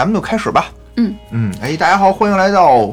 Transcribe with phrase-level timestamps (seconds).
[0.00, 0.72] 咱们就开始吧。
[0.96, 2.86] 嗯嗯，哎，大家好，欢迎来到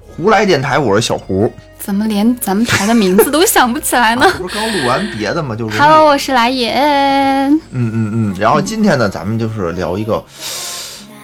[0.00, 1.48] 胡来电台，我是小胡。
[1.78, 5.54] 怎么连咱们台的名字都想不起来呢 啊不是刚录完别的吗？
[5.54, 6.72] 就是？Hello，我是来也。
[6.72, 8.36] 嗯嗯嗯。
[8.36, 10.24] 然后今天呢，咱们就是聊一个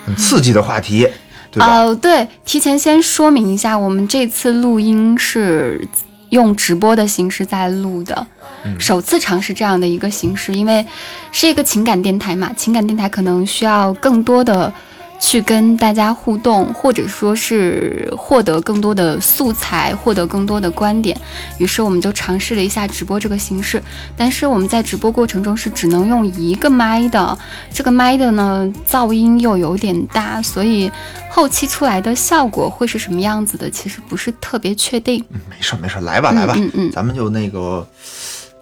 [0.07, 1.09] 很刺激的话题？
[1.57, 5.85] 哦，对，提前先说明一下，我们这次录音是
[6.29, 8.25] 用直播的形式在录的，
[8.63, 10.87] 嗯首次尝试这样的一个形式，因为
[11.33, 14.73] 是一个情感电台嘛，情感电台可能需要更多的
[15.21, 21.17] 去跟大家互动，或者说是获得更多的素材，获得更多的观点。
[21.59, 23.81] 于是我们就尝试了一下直播这个形式，
[24.17, 27.39] 但是我们在直播过程中是只能用一个麦的，
[27.73, 30.91] 这个麦的呢噪音又有点大，所以
[31.29, 35.23] 后期出来的效果会是什么样子的，其实不是特别确定。
[35.31, 37.87] 嗯没事没事，来吧来吧，嗯嗯咱们就那个，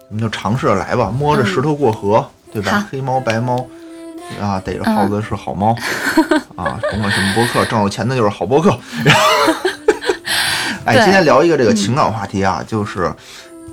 [0.09, 2.85] 咱们就尝试着来吧，摸着石头过河，对吧？
[2.91, 3.65] 黑猫白猫。
[4.39, 5.75] 啊，逮着耗子是好猫，
[6.55, 8.77] 啊，甭管什么播客，挣有钱的就是好播客。
[10.85, 13.11] 哎，对今天聊一个这个情感话题啊，就是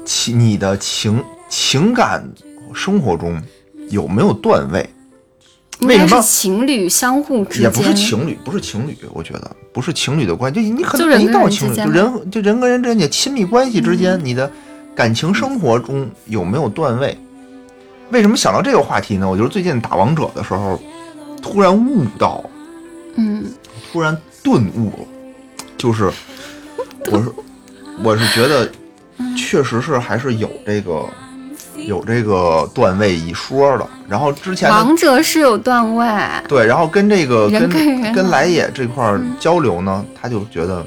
[0.05, 2.25] 情你的情情感
[2.75, 3.41] 生活中
[3.89, 4.89] 有没有段位？
[5.81, 14.51] 为什么情侣相互之间，也不是情侣，不是情侣，我觉得不是情侣的关系，就你可能就人跟没到情侣，就人就人跟人之间，的亲密关系之间，你的
[14.95, 17.17] 感情生活中有没有段位？
[18.11, 19.29] 为什么想到这个话题呢？
[19.29, 20.81] 我就是最近打王者的时候，
[21.43, 22.45] 突然悟到，
[23.17, 23.45] 嗯，
[23.93, 25.07] 突然顿悟了，
[25.77, 26.11] 就是
[27.11, 27.33] 我是
[28.03, 28.71] 我是觉得，
[29.37, 31.05] 确实是还是有这个
[31.77, 33.89] 有这个段位一说的。
[34.09, 36.07] 然后之前王者是有段位，
[36.47, 40.87] 对，然后跟这个跟跟跟来也这块交流呢，他就觉得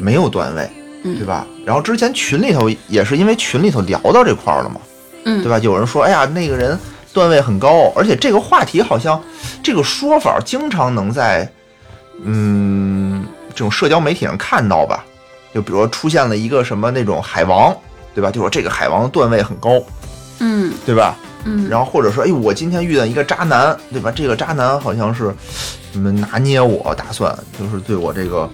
[0.00, 0.70] 没有段位，
[1.02, 1.44] 嗯对吧？
[1.64, 4.80] 然后之前群里头也是因为群里头聊到这块了嘛，
[5.26, 5.58] 嗯，对吧？
[5.58, 6.78] 有人说，哎呀，那个人
[7.12, 9.20] 段位很高，而且这个话题好像
[9.62, 11.46] 这个说法经常能在
[12.24, 15.04] 嗯这种社交媒体上看到吧？
[15.52, 17.76] 就比如说出现了一个什么那种海王，
[18.14, 18.30] 对吧？
[18.30, 19.82] 就说这个海王段位很高，
[20.38, 21.16] 嗯对吧？
[21.44, 24.12] 嗯，然后或者说，哎，我今天遇到一个渣男，对吧？
[24.14, 25.34] 这个渣男好像是
[25.92, 28.48] 你们拿捏我，打算就是对我这个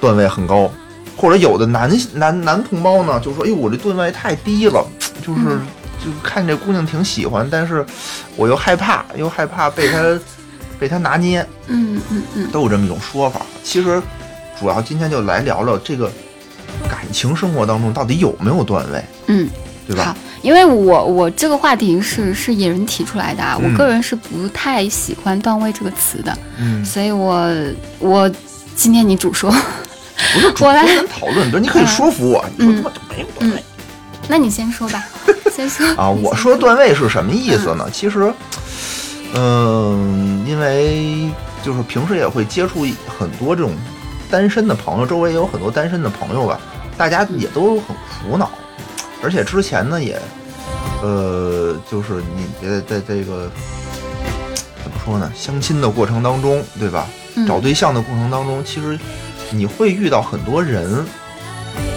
[0.00, 0.70] 段位很高，
[1.16, 4.84] 或者有的男男男同胞呢，就说，哎，我这段位太低了，
[5.26, 5.66] 就是嗯
[6.06, 7.84] 就看这姑娘挺喜欢，但是
[8.36, 10.18] 我又害怕，又害怕被她
[10.78, 13.44] 被她拿捏，嗯嗯嗯，都有这么一种说法。
[13.64, 14.00] 其实
[14.60, 16.08] 主要今天就来聊聊这个
[16.88, 19.48] 感情生活当中到底有没有段位，嗯，
[19.88, 20.04] 对吧？
[20.04, 23.72] 好，因为我我这个话题是是野人提出来的啊，嗯。
[23.72, 27.52] 我个人是不太喜欢段位这个词的，嗯，所以我
[27.98, 28.30] 我
[28.76, 29.50] 今天你主说，
[30.34, 33.62] 不是主 我来讨论，不是你可以嗯说服我，你说他妈就没有段位。
[34.28, 35.04] 那你先说吧，
[35.54, 35.86] 先说。
[35.96, 37.88] 啊，我说段位是什么意思呢？
[37.92, 38.32] 其实，
[39.34, 41.30] 嗯，因为
[41.62, 42.86] 就是平时也会接触
[43.18, 43.72] 很多这种
[44.30, 46.60] 单身的朋友，周围也有很多单身的朋友吧，
[46.96, 47.96] 大家也都很
[48.30, 48.50] 苦恼，
[49.22, 50.20] 而且之前呢也，
[51.02, 53.50] 呃，就是你在在这个
[54.82, 57.06] 怎么说呢，相亲的过程当中，对吧？
[57.36, 57.46] 嗯。
[57.46, 58.98] 找对象的过程当中，其实
[59.50, 61.06] 你会遇到很多人，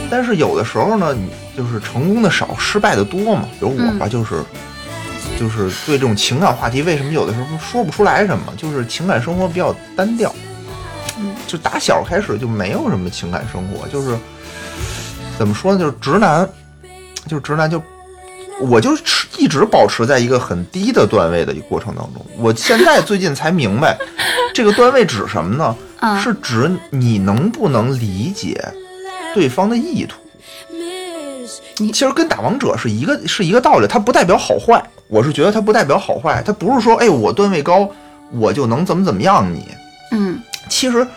[0.09, 3.45] 但是有的时候呢，你就是成功的少，失败的多嘛。
[3.51, 4.41] 比如我吧，就是
[5.37, 8.53] 就是对这种情感话题，为什么有的时候说不出来什么？
[8.55, 10.33] 就是情感生活比较单调，
[11.19, 14.17] 嗯就打小开始就没有什么情感生活，就是
[15.37, 15.79] 怎么说呢？
[15.79, 16.47] 就是直男，
[17.27, 17.83] 就是直男就。
[18.61, 22.25] 我就持一直保持在一个很低的段位的一个过程当中。
[22.37, 23.97] 我现在最近才明白，
[24.53, 25.75] 这个段位指什么呢？
[26.01, 28.61] 啊是指你能不能理解
[29.33, 30.19] 对方的意图。
[31.79, 34.83] 你其实跟打王者是一个是一个道理，它不代表好坏。
[35.07, 37.89] 我是觉得它不代表好坏，它不是说哎我段位高
[38.31, 39.65] 我就能怎么怎么样你。
[40.11, 41.07] 嗯其实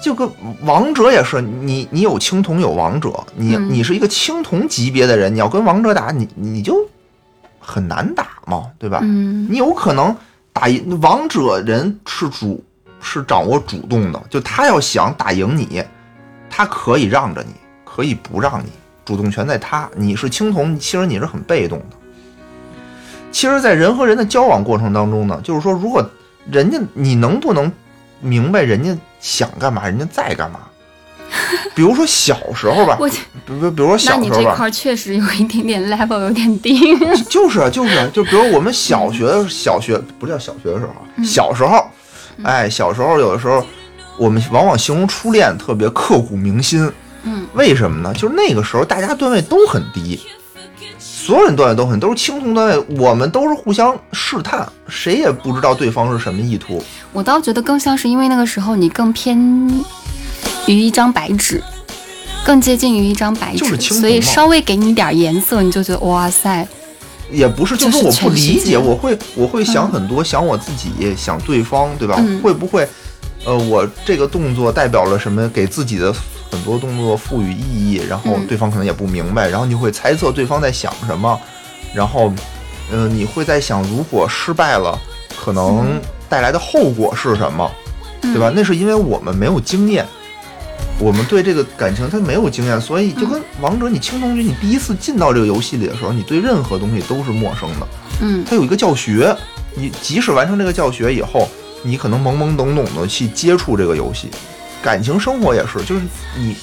[0.00, 0.28] 就跟
[0.62, 6.76] 王者也是，你你有青铜有王者，你、嗯你是一个青铜级别的人，你要跟王者打，你你就
[7.60, 9.00] 很难打嘛，对吧？
[9.02, 10.16] 嗯你有可能
[10.52, 12.64] 打赢王者人是主
[13.00, 15.82] 是掌握主动的，就他要想打赢你，
[16.48, 17.52] 他可以让着你，
[17.84, 18.70] 可以不让你，
[19.08, 19.88] 主动权在他。
[19.96, 21.96] 你是青铜，其实你是很被动的。
[23.32, 26.06] 其实，在人和人的交往过程当中呢，就是说，如果
[26.50, 27.72] 人家你能不能
[28.20, 30.60] 明白人家想干嘛，人家在干嘛？
[31.74, 36.78] 比如说小时候吧，我比如比如说小时候吧，你这块确实有一点点 level 有点低。
[37.30, 41.82] 就是啊就是啊就比如我们小学小学不叫小学的时候小时候，
[42.42, 43.64] 哎，小时候有的时候，
[44.18, 46.90] 我们往往形容初恋特别刻骨铭心。
[47.24, 48.12] 嗯为什么呢？
[48.14, 50.20] 就是那个时候大家段位都很低，
[50.98, 56.82] 所有人段位都很都是青铜段位，我们都是互相试探，谁也不知道对方是什么意图。
[57.12, 59.38] 我倒觉得更像是因为那个时候你更偏
[60.66, 61.62] 于一张白纸，
[62.44, 66.66] 更接近于一张白纸，就是青铜所以稍微给你点颜色，你就觉得哇塞，
[67.30, 72.16] 也不是，就是我不理解，我会我会想嗯很多，想我自己，想对方，对吧？
[72.18, 72.88] 嗯会不会，
[73.44, 75.48] 呃，我这个动作代表了什么？
[75.48, 76.14] 给自己的
[76.50, 81.38] 很多动作赋予意义，然后嗯对方可能也不明白，然后你会猜测对方在想什么，
[81.94, 82.32] 然后，
[82.90, 84.98] 呃，你会在想，如果失败了，
[85.38, 87.70] 可能带来的后果是什么，
[88.22, 88.52] 嗯对吧？
[88.54, 90.06] 那是因为我们没有经验。
[91.00, 97.86] 我们对这个感情它没有经验，所以就跟王者，你青铜局，你第一次进到这个游戏里的时候，你对任何东西都是陌生的。
[98.20, 99.32] 嗯它有一个教学，
[99.76, 101.48] 你即使完成这个教学以后，
[101.84, 104.28] 你可能懵懵懂懂的去接触这个游戏。
[104.82, 106.02] 感情生活也是，就是
[106.36, 106.56] 你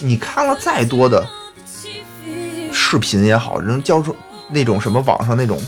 [0.00, 1.26] 你看了再多的
[2.72, 4.14] 视频也好，人教授
[4.48, 5.60] 那种什么网上那种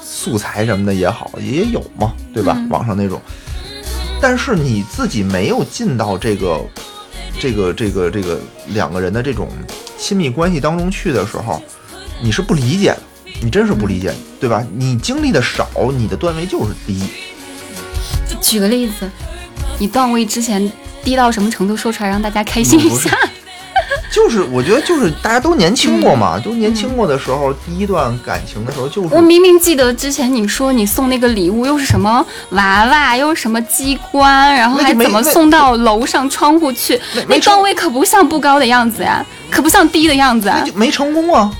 [0.00, 2.54] 素材什么的也好，也有嘛，对吧？
[2.56, 3.20] 嗯网上那种，
[4.20, 6.60] 但是你自己没有进到这个
[7.38, 9.48] 这个这个这个两个人的这种
[9.98, 11.62] 亲密关系当中去的时候，
[12.22, 13.02] 你是不理解的，
[13.42, 14.64] 你真是不理解，对吧？
[14.74, 17.04] 你经历的少，你的段位就是低。
[18.40, 19.10] 举个例子，
[19.78, 20.70] 你段位之前
[21.04, 23.10] 低到什么程度，说出来让大家开心一下。
[24.12, 37.00] 就是我觉得就是大家都年轻过嘛，都年轻过的时候，第一段感情的时候就是我明明记得之前你说你送那个礼物又是什么娃娃，又是什么机关，然后还怎么送到楼上窗户去？
[37.26, 40.70] 那段位可不像不高的样子呀，可不像低的样子啊那。
[40.70, 41.50] 就没成功啊，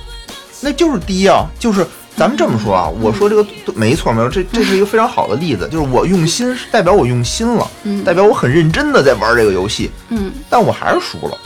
[0.60, 1.86] 那就是低啊，就是。
[2.16, 3.44] 咱们这么说啊，我说这个
[3.74, 11.36] 没错没错，这这是一个非常好的例子，就是我用心，是代表我用心了，嗯代表我很认真的在玩这个游戏，嗯但我还是输了。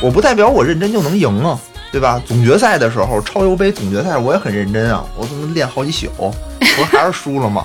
[0.00, 1.58] 我不代表我认真就能赢啊，
[1.92, 2.22] 对吧？
[2.26, 7.64] 总决赛的时候，超游杯总决赛我也很认真啊，我怎么练好几宿， 不是还是输了吗？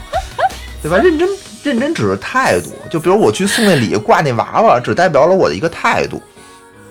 [0.82, 0.98] 对吧？
[0.98, 1.30] 认真
[1.64, 6.22] 认真只是态度，就比如我去送那礼挂那娃娃，只代表了我的一个态度，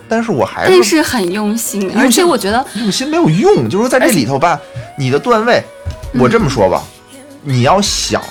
[0.08, 4.58] 但是我还但是是很用心，而且我觉得，用心没有用，就是在这里头吧，
[4.96, 5.62] 你的段位，
[6.14, 6.82] 我这么说吧，
[7.42, 8.22] 你要想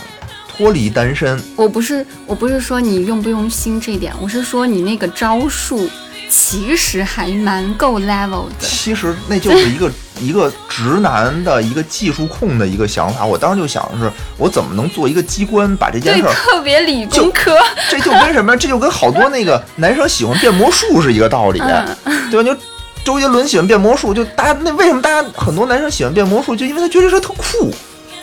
[0.48, 5.90] 脱离单身，我不是我不是说你用不用心这一点，我是说你那个招数
[6.30, 8.56] 其实还蛮够 level 的。
[8.60, 13.26] 其实那就是一个 一个直男的一个技术控的一个想法。
[13.26, 17.58] 我当时就想的是，我怎么能做一个机关，把这件，事儿，特别理就工科。
[17.90, 18.56] 这就跟什么？
[18.56, 22.44] 这就跟好多那个男生喜欢变魔术是一个道理，嗯对吧？
[22.44, 22.58] 就
[23.04, 27.74] 周杰伦喜欢变魔术，就大家那为什么大家很多男生喜欢变魔术，就因为他觉得这特酷。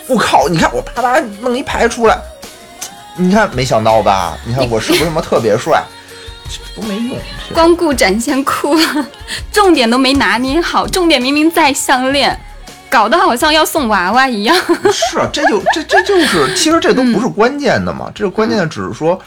[0.07, 2.19] 我靠，你看我啪啪弄一排出来，
[3.15, 4.37] 你看没想到吧？
[4.45, 5.83] 你看我是不是他妈特别帅？
[6.49, 7.17] 这都没用。
[7.53, 9.07] 光顾展现酷了，
[9.51, 12.37] 重点都没拿捏好，重点明明在项链，
[12.89, 14.57] 搞得好像要送娃娃一样。
[14.91, 19.17] 是，啊这就这这就是，其实这都不是关键的嘛，这个关键的只是说，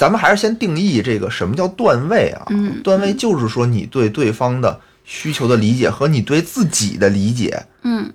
[0.00, 2.46] 咱们还是先定义这个什么叫段位啊？
[2.48, 7.62] 嗯段位就是说你对对方的需求的理解和你对自己的理解。
[7.82, 8.10] 嗯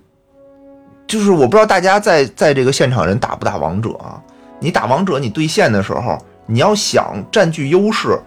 [1.06, 4.20] 就是我不知道大家在在这个现场人打不打王者啊？
[4.58, 8.18] 你打王者，你对线的时候，你要想占据优势，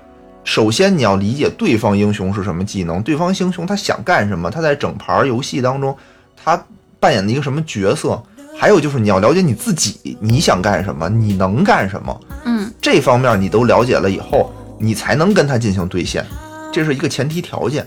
[0.46, 5.94] 首先你要理解对方英雄是什么技能，对方英雄他想干什么，他在整盘游戏当中
[6.42, 6.64] 他
[6.98, 8.24] 扮演的一个什么角色，
[8.58, 16.26] 还有就是你要了解你自己，你想干什么，你能干什么，嗯这方面你都了解了以后，你才能跟他进行兑现，
[16.72, 17.86] 这是一个前提条件，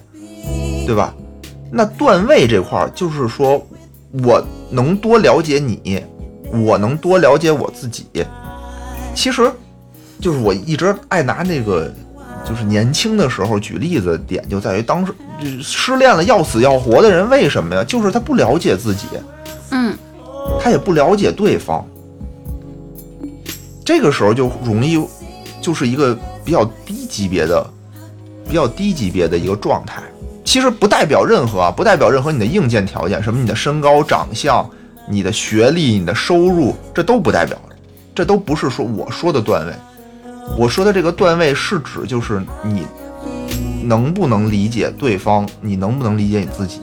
[0.87, 1.14] 对吧？
[1.70, 3.66] 那段位这块儿就是说，
[4.22, 6.04] 我能多了解你，
[6.52, 8.06] 我能多了解我自己。
[9.14, 9.50] 其实，
[10.20, 11.90] 就是我一直爱拿那个，
[12.46, 17.82] 就是年轻的时候举例子点就在于，当时就失恋了要死要活的人，为什么呀？
[17.82, 19.06] 就是他不了解自己，
[19.70, 19.96] 嗯
[20.61, 21.87] 他也不了解对方，
[23.92, 24.99] 这个时候就容易
[25.61, 27.62] 就是一个比较低级别的、
[28.49, 30.02] 比较低级别的一个状态。
[30.42, 34.66] 其实不代表任何啊，不代表任何你的硬件条件，什么你的身高、长相、
[35.06, 37.58] 你的学历、你的收入，这都不代表，
[38.14, 39.75] 这都不是说我说的段位。
[40.56, 42.87] 我说的这个段位是指就是你
[43.84, 46.80] 能不能理解对方，你能不能理解你自己。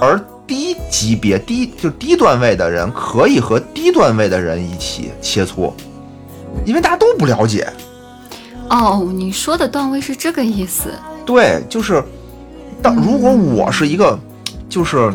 [0.00, 5.72] 而低级别、低就低段位的人，可以和低段位的人一起切磋，
[6.64, 7.66] 因为大家都不了解。
[8.68, 10.90] 哦，你说的段位是这个意思。
[11.26, 12.02] 对，就是
[12.82, 14.18] 当如果我是一个，
[14.68, 15.12] 就是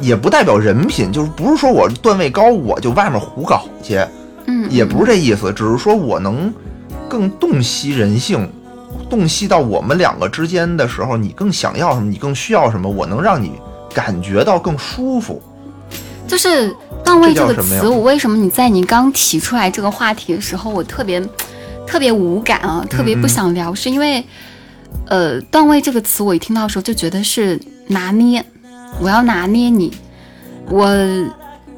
[0.00, 4.00] 也不代表人品，就是不是说我段位高我就外面胡搞去，
[4.46, 6.52] 嗯，也不是这意思，只是说我能
[7.08, 8.50] 更洞悉人性，
[9.08, 13.52] 洞悉到我们两个之间的时候，你更想要什么，你更需要什么，我能让你
[13.94, 15.40] 感觉到更舒服。
[16.26, 21.20] 就是段位这个词，我为什么你在你刚提出来这个话题的时候，我特别
[21.86, 24.24] 特别无感啊，特别不想聊，是因为
[25.06, 28.44] 呃，段位这个词我一听到的时候就觉得是拿捏，
[29.00, 29.92] 我要拿捏你，
[30.68, 30.86] 我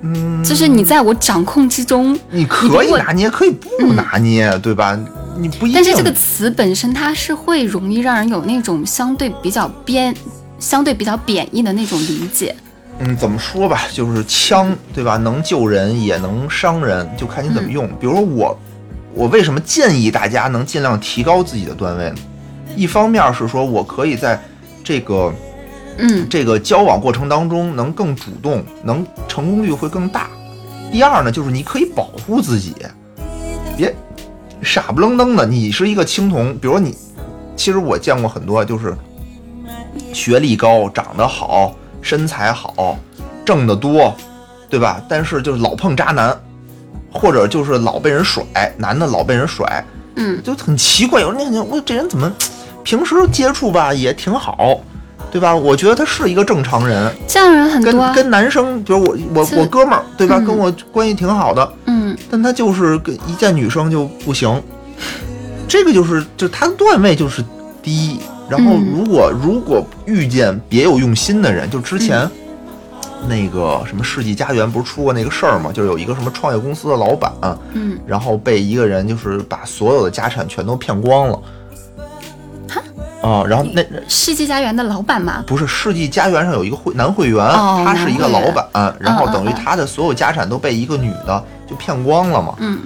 [0.02, 4.98] 嗯，就是你在我掌控之中，你可以拿捏，可以不拿捏，对吧？
[5.38, 5.74] 你不一定。
[5.74, 10.14] 但是这个词本身它是会容易让人有那种相对比较边、
[10.58, 12.54] 相对比较贬义的那种理解。
[13.00, 15.16] 嗯，怎么说吧，就是枪，对吧？
[15.16, 17.88] 能救人也能伤人，就看你怎么用。
[18.00, 18.58] 比如说我，
[19.12, 22.16] 我为什么建议大家能尽量提高自己的段位呢？
[22.76, 24.40] 一方面是说我可以在
[24.82, 25.32] 这个
[25.98, 30.28] 嗯这个交往过程当中能更主动，能成功率会更大。
[30.92, 32.74] 第二呢，就是你可以保护自己，
[33.76, 33.92] 别
[34.62, 35.44] 傻不愣登的。
[35.44, 36.96] 你是一个青铜，比如你，
[37.56, 38.96] 其实我见过很多，就是
[40.12, 41.74] 学历高、长得好、
[42.04, 42.98] 身材好、
[43.46, 44.14] 挣得多，
[44.68, 45.02] 对吧？
[45.08, 46.38] 但是就是老碰渣男，
[47.10, 48.44] 或者就是老被人甩，
[48.76, 49.82] 男的老被人甩，
[50.16, 51.22] 嗯就很奇怪。
[51.22, 52.30] 有人那我这人怎么
[52.82, 54.78] 平时接触吧也挺好，
[55.32, 55.56] 对吧？
[55.56, 58.12] 我觉得他是一个正常人，这样人很跟多啊。
[58.14, 60.36] 跟男生，比如我我我哥们儿，对吧？
[60.38, 64.62] 嗯跟我关系挺好的，嗯但他就是跟一见女生就不行，
[65.66, 67.42] 这个就是就他的段位就是
[67.82, 68.20] 低。
[68.56, 72.30] 然后嗯如果、如果遇见别有用心的人，就之前。
[73.26, 75.70] 那个什么世纪佳缘不是出过那个事儿吗？
[75.72, 77.32] 就是有一个什么创业公司的老板，
[77.72, 81.40] 嗯，然后被一个人就是把所有的家产全都骗光了。
[83.22, 92.54] 啊，然后那世纪佳缘的老板吗，不是世纪佳缘上有一个会男会员，哦他是一个老板，然后嗯等于他的所有家产都被一个女的就骗光了嘛。
[92.58, 92.80] 嗯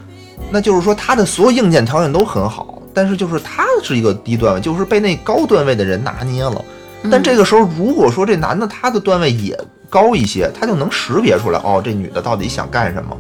[0.53, 6.65] 那就是说他的所有硬件条件都很好，但是就是他是一个低段位，就是被那高段位的人拿捏了。
[7.03, 9.57] 嗯但这个时候，如果说这男的他的段位也
[9.89, 13.17] 高一些，他就能识别出来，哦，这女的到底想干什么，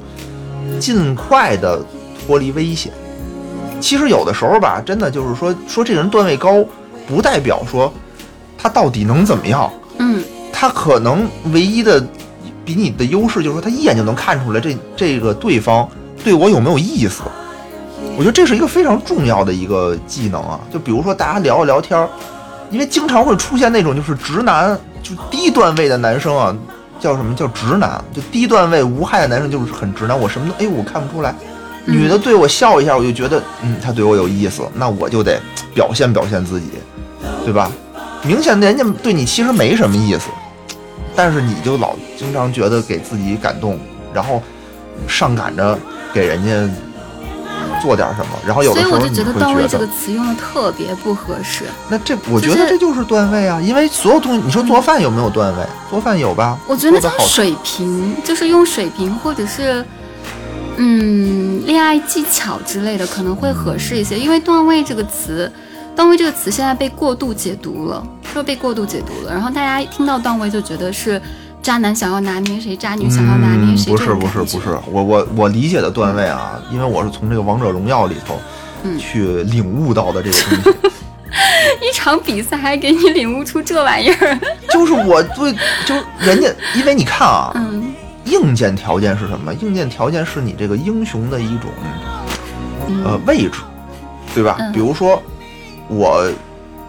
[0.81, 1.81] 尽快的
[2.27, 2.93] 脱离危险。
[3.81, 6.65] 其实有的时候吧，真的就是说说这个人段位高，
[7.07, 7.93] 不代表说
[8.59, 9.71] 他到底能怎么样。
[9.99, 12.05] 嗯他可能唯一的
[12.65, 15.89] 比你的优势就是说，他一眼就能看出来这这个对方
[16.25, 17.23] 对我有没有意思。
[18.17, 20.61] 我觉得这是一个非常重要的一个技能啊。
[20.73, 22.09] 就比如说大家聊一聊天儿，
[22.71, 26.57] 因为经常会出现那种就是直男，就低段位的男生啊，
[27.01, 28.03] 叫什么叫直男？
[28.13, 31.35] 就低段位无害的男生就是很直男，我什么都哎我看不出来。
[31.87, 35.41] 女的对我笑一下，我就觉得嗯，她对我有意思，那我就得
[35.75, 36.67] 表现表现自己，
[37.45, 37.71] 对吧？
[38.23, 40.29] 明显人家对你其实没什么意思，
[41.15, 43.79] 但是你就老经常觉得给自己感动，
[44.13, 44.43] 然后
[45.07, 45.79] 上赶着
[46.13, 46.75] 给人家
[47.81, 51.65] 做点什么，然后有的时候你所以我就觉得会段位这个，词用的特别不合适。
[51.89, 55.67] 那这我觉得这就是段位啊，因为所有东西，你说做饭有没有段位？
[55.91, 56.59] 做饭有吧？
[56.67, 59.85] 我觉得做得好叫水平，就是用水平或者是
[60.77, 65.51] 嗯恋爱技巧之类的可能会合适一些，因为段位这个词。
[65.97, 68.01] 段位这个词现在被过度解读了，
[68.33, 71.21] 说被过度解读了，然后大家听到段位就觉得是
[71.69, 73.93] 渣男想要拿捏谁，渣女想要拿捏谁、嗯。
[73.93, 78.41] 不是不是不是，我我我理解的段位啊，因为我是从这个王者荣耀里头
[78.85, 80.79] 嗯去领悟到的这个东西。
[81.87, 85.53] 一场比赛还给你领悟出这玩意儿，就是我对，
[85.85, 87.93] 就人家，因为你看啊，嗯
[88.25, 89.53] 硬件条件是什么？
[89.53, 91.69] 硬件条件是你这个英雄的一种
[93.05, 93.59] 呃位置，
[94.35, 94.57] 对吧？
[94.59, 95.23] 嗯比如说
[95.87, 96.27] 我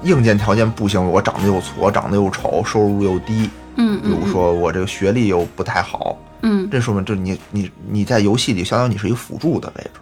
[0.04, 10.00] 硬件条件不行，我长得又矬，长得又丑，收入又低，嗯嗯，比如说我这个学历又不太好，嗯，这说明就是你你你在游戏里相当于你是一个辅助的位置，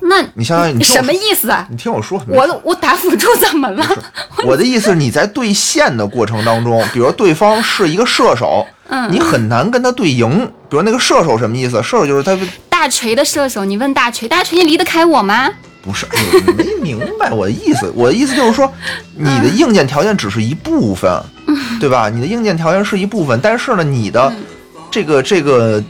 [0.00, 1.66] 那你相当于你什么意思啊？
[1.70, 3.84] 你听我说，我我打辅助怎么了？
[4.46, 10.46] 我的意思是你在对线的过程当中，比如对方是一个射手，嗯你很难跟他对赢。
[10.68, 11.82] 比如那个射手什么意思？
[11.82, 12.38] 射手就是他
[12.68, 15.50] 大锤的射手，你问大锤，大锤你离得开我吗？
[15.82, 16.06] 不是，
[16.44, 17.92] 你没明白我的意思。
[17.94, 18.72] 我的意思就是说，
[19.14, 21.08] 你的硬件条件只是一部分，
[21.80, 22.08] 对吧？
[22.08, 24.32] 你的硬件条件是一部分，但是呢，你的
[24.90, 25.82] 这个这个，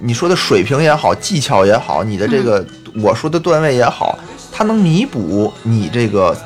[0.00, 2.64] 你说的水平也好，技巧也好，你的这个
[3.02, 4.18] 我说的段位也好，
[4.52, 6.36] 它能弥补你这个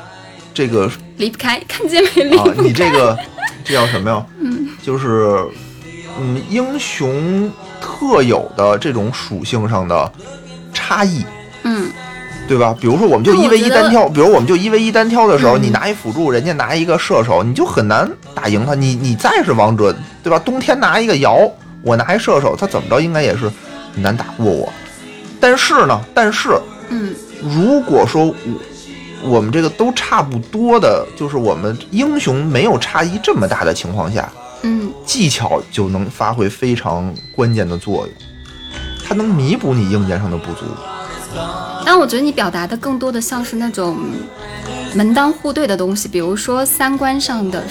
[0.53, 2.23] 这个离不开，看见没？
[2.23, 2.63] 离开。
[2.63, 3.17] 你这个
[3.63, 4.25] 这叫什么呀？
[4.81, 5.39] 就是
[6.19, 10.11] 嗯，英雄特有的这种属性上的
[10.73, 11.25] 差异。
[11.63, 11.89] 嗯
[12.45, 12.75] 对吧？
[12.79, 18.75] 比如说，我们就一 v 一单挑，比如我们就一 v 一单挑的时候，嗯你拿一辅助，人家拿一个射手，你就很难打赢他。
[18.75, 20.37] 你你再是王者，对吧？
[20.39, 21.39] 冬天拿一个瑶，
[21.81, 23.49] 我拿一射手，他怎么着应该也是
[23.93, 24.71] 很难打过我。
[25.39, 26.49] 但是呢，但是
[26.89, 28.35] 嗯如果说我
[29.23, 34.29] 我们这个都差不多的，就是我们英雄没有差异这么大的情况下，
[34.63, 38.15] 嗯技巧就能发挥非常关键的作用，
[39.07, 40.65] 它能弥补你硬件上的不足。
[41.85, 43.97] 但我觉得你表达的更多的像是那种
[44.95, 47.63] 门当户对的东西，比如说三观上的、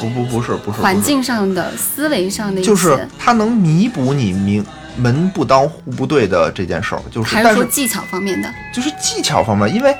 [0.00, 4.64] 不不不是不是环，境上的、思维上的就是它能弥补你明
[4.96, 8.52] 门不当户不对的这件事儿，就是还是说技巧方面的？
[8.72, 9.94] 就是技巧方面，因为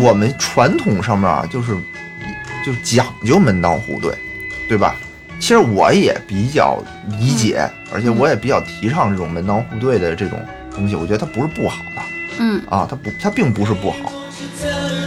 [0.00, 1.74] 我们传统上面啊，就是
[2.64, 4.12] 就讲究门当户对，
[4.68, 4.94] 对吧？
[5.40, 6.78] 其实我也比较
[7.18, 10.38] 理解，而且我也比较提倡这种门当户对的这种
[10.74, 10.94] 东西。
[10.94, 12.02] 我觉得它不是不好的
[12.40, 14.10] 嗯啊，它不，它并不是不好。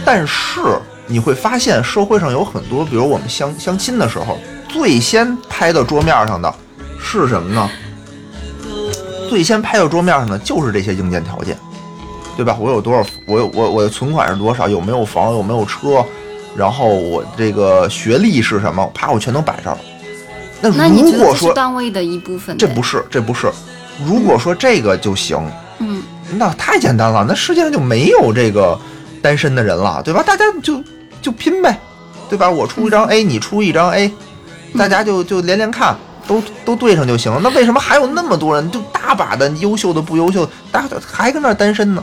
[0.06, 0.60] 但是
[1.06, 4.38] 你会发现，社会上有很多，比如我们相相亲的时候，
[4.68, 6.52] 最先拍到桌面上的
[6.98, 7.70] 是什么呢？
[9.28, 11.58] 最先拍到桌面上的就是这些硬件条件。
[12.36, 12.56] 对吧？
[12.58, 13.06] 我有多少？
[13.26, 14.68] 我有我我的存款是多少？
[14.68, 15.32] 有没有房？
[15.32, 16.04] 有没有车？
[16.56, 18.84] 然后我这个学历是什么？
[18.92, 19.80] 啪，我全都摆上了。
[20.60, 22.58] 那如果说段位的一部分？
[22.58, 23.52] 这不是，这不是，
[24.04, 25.52] 如果说这个就行，嗯
[26.34, 28.78] 那太简单了，那世界上就没有这个
[29.22, 30.22] 单身的人了，对吧？
[30.22, 30.82] 大家就
[31.22, 31.78] 就拼呗，
[32.28, 32.50] 对吧？
[32.50, 34.12] 我出一张 A，你出一张 A，
[34.76, 37.40] 大家就就连连看，都都对上就行了。
[37.42, 42.02] 那为什么还有那么多人，就大把的优秀的不优秀，大家还跟那儿单身呢？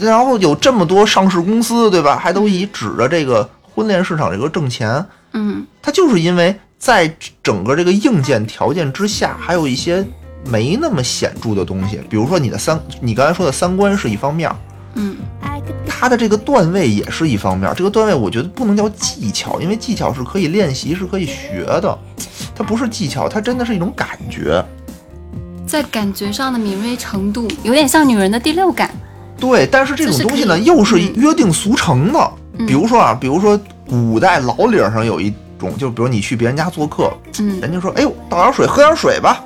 [0.00, 2.16] 然后有这么多上市公司，对吧？
[2.16, 10.04] 还都以指着这个婚恋市场这个挣钱，嗯它就是因为在整个这个硬件条件之下，还有一些
[10.46, 14.50] 没那么显著的东西，比如说你的三，你刚才说的三观是一方面，
[14.94, 15.16] 嗯
[15.86, 17.72] 它的这个段位也是一方面。
[17.76, 21.98] 这个段位我觉得不能叫技巧，因为技巧是可以练习，是可以学的，
[22.54, 24.64] 它不是技巧，它真的是一种感觉。
[25.66, 28.90] 在感觉上的敏锐程度，有点像女人的第六感。
[29.38, 32.32] 对，但是这种东西呢，又是嗯约定俗成的。
[32.58, 39.44] 嗯比如说啊，比如说古代老岭上有一种，就比如你去别人家做客，嗯人家说：“哎呦，倒点水，喝点水吧。”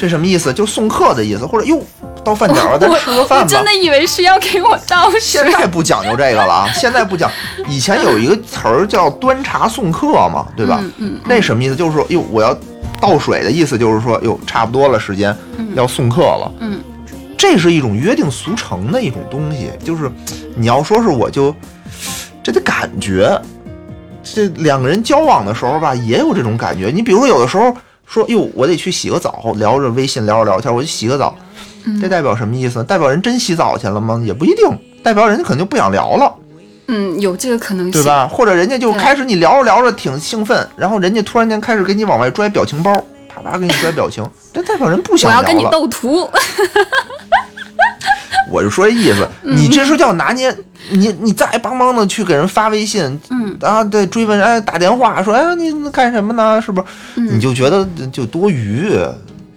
[0.00, 0.50] 这什么意思？
[0.50, 1.78] 就送客的意思，或者哟，
[2.24, 3.62] 到饭点了， 再吃个饭吧我真。
[3.66, 5.52] 的以为是要给我倒水现。
[5.52, 7.30] 在不讲究这个了啊，现在不讲。
[7.68, 10.78] 以前有一个词儿叫“端茶送客”嘛，对吧？
[10.80, 11.76] 嗯嗯那什么意思？
[11.76, 12.56] 就是说，哟，我要
[12.98, 15.36] 倒水的意思，就是说，哟，差不多了，时间
[15.74, 16.50] 要送客了。
[16.60, 16.80] 嗯
[17.36, 20.10] 这是一种约定俗成的一种东西，就是
[20.56, 21.54] 你要说是我就
[22.42, 23.38] 这得感觉，
[24.22, 26.90] 这两个人交往的时候吧，也有这种感觉。
[26.94, 27.74] 你比如说有的时候
[28.10, 31.32] 说，哟，我得去洗个澡，聊着微信聊着聊天，我去洗个澡，
[32.02, 32.82] 这代表什么意思？
[32.82, 34.20] 代表人真洗澡去了吗？
[34.26, 34.66] 也不一定，
[35.00, 36.34] 代表人家可能就不想聊了，
[36.88, 37.92] 嗯，有这个可能性。
[37.92, 38.26] 对吧？
[38.26, 42.92] 或者人家就开始你聊着聊着挺兴奋，然后人家突然间开始给你往外拽表情包，
[43.28, 45.46] 啪啪给你拽表情，这代表人不想聊了。
[45.46, 46.28] 我要跟你斗图。
[48.50, 50.54] 我就说这意思，你这是叫拿捏，
[50.90, 56.60] 你你再帮忙的去给人发微信，嗯啊，对，追问，哎，打电话说，哎，你干什么呢？
[56.60, 56.86] 是不是？
[57.16, 58.90] 嗯你就觉得就多余，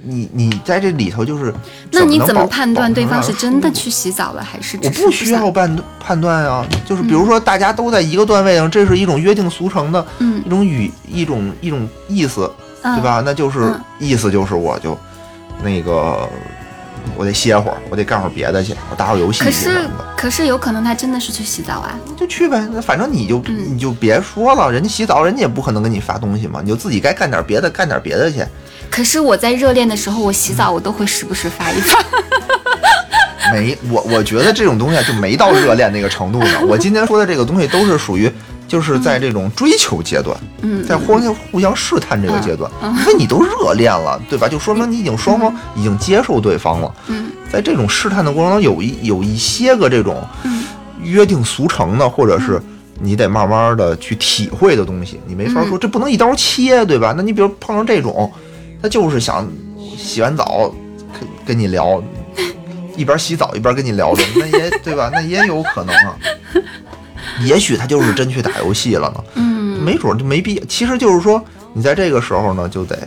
[0.03, 1.53] 你你在这里头就是，
[1.91, 3.71] 那你怎么判断对方是真的？
[3.71, 13.23] 去洗澡了，还是我不需要判判断啊，就是比如说大家都在一个段位上，这是一种约定俗成的嗯一种语一种一种意思，嗯对吧？
[13.25, 14.97] 那就是嗯意思就是我就
[15.63, 16.27] 那个
[17.15, 19.87] 我得歇会儿，我得干会儿别的去，我打会儿游戏可是。
[20.15, 21.93] 可是有可能他真的是去洗澡啊。
[22.05, 28.43] 你就去呗，那反正你就、嗯你就别说了，人家洗澡，人家也不可能给你发东西嘛，你就自己该干点别的，干点别的去。
[28.89, 31.99] 可是我在热恋的时候，我洗澡我都会时不时发一发。
[33.51, 36.61] 没，我我觉得这种东西啊就没到热恋那个程度呢。
[36.65, 38.31] 我今天说的这个东西都是属于
[38.67, 44.47] 就是在这种追求阶段，嗯，在互相互相试探这个阶段，因为你都热恋了，对吧？
[44.47, 46.93] 就说明你已经双方已经接受对方了。
[47.07, 50.63] 嗯在这种试探的过程中，有一有一些个这种嗯
[51.03, 52.59] 约定俗成的，或者是
[52.99, 57.13] 你得慢慢的去体会的东西，你没法嗯说这不能一刀切，对吧？
[57.15, 58.31] 那你比如碰上这种，
[58.81, 59.47] 他就是想
[59.95, 60.73] 洗完澡
[61.19, 62.01] 跟跟你聊，
[62.97, 65.11] 一边洗澡一边跟你聊着，那也对吧？
[65.13, 66.17] 那也有可能啊。
[67.41, 70.63] 也许他就是真去打游戏了呢，嗯没准儿就没必要。
[70.67, 71.43] 其实就是说，
[71.73, 72.97] 你在这个时候呢，就得，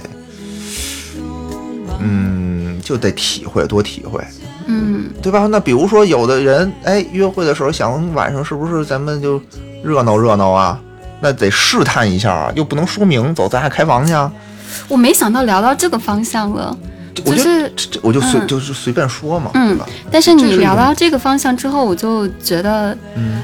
[2.01, 4.23] 嗯，就得体会，多体会。
[4.69, 5.47] 嗯对吧？
[5.47, 9.41] 那比如说，有的人哎，约会的时候想晚上是不是咱们就
[9.83, 10.79] 热闹热闹啊？
[11.21, 14.31] 那得试探一下啊，又不能说明，走，咱俩开房去啊。
[14.89, 16.77] 我没想到聊到这个方向了。
[17.25, 19.87] 我就是这这我就随、嗯就是随便说嘛，嗯对吧？
[20.11, 23.41] 但是你聊到这个方向之后，我就觉得，嗯，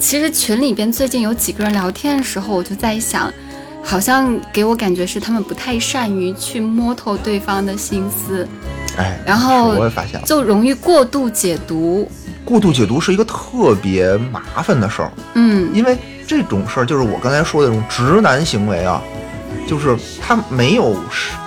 [0.00, 3.32] 其实群里边最近有几个人聊天的时候，我就在想，
[3.82, 8.46] 好像给我感觉是他们不太善于去摸透对方的心思，
[8.96, 12.08] 哎，然后我也发现了，就容易过度解读。
[12.44, 19.02] 过度解读是一个特别麻烦的事儿，嗯因为这种事儿就是我刚才说的那种直男行为啊，
[19.66, 20.94] 就是他没有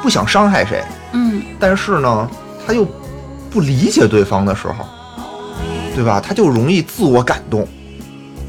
[0.01, 0.83] 不想伤害谁，
[1.13, 2.29] 嗯但是呢，
[2.65, 2.85] 他又
[3.51, 4.85] 不理解对方的时候，
[5.95, 6.19] 对吧？
[6.19, 7.67] 他就容易自我感动。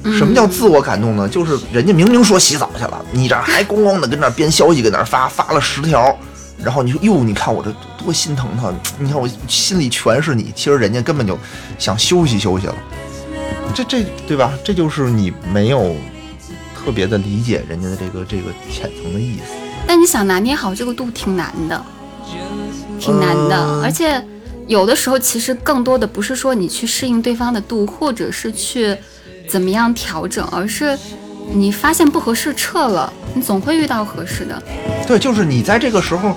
[0.05, 1.29] 嗯，什么叫自我感动呢？
[1.29, 6.17] 就是人家明明说洗澡去了，你这儿还咣咣的跟那儿编消息，跟那儿发发了十条，
[6.63, 11.39] 然后你说哟，你看我这多心疼他，你看我心里全是你，其实人家根本就
[11.79, 12.75] 想休息休息了。
[13.75, 14.53] 这这对吧？
[14.65, 15.95] 这就是你没有
[16.75, 19.53] 特别的理解人家的这个这个浅层的意思。
[19.87, 21.85] 但你想拿捏好这个度挺难的，
[22.99, 24.23] 挺难的，嗯而且
[24.67, 28.97] 有的时候其实更多的不是说你去适应对方的度，或者是去
[29.49, 30.97] 怎么样调整，而是
[31.51, 34.63] 你发现不合适撤了，你总会遇到合适的。
[35.07, 36.37] 对，就是你在这个时候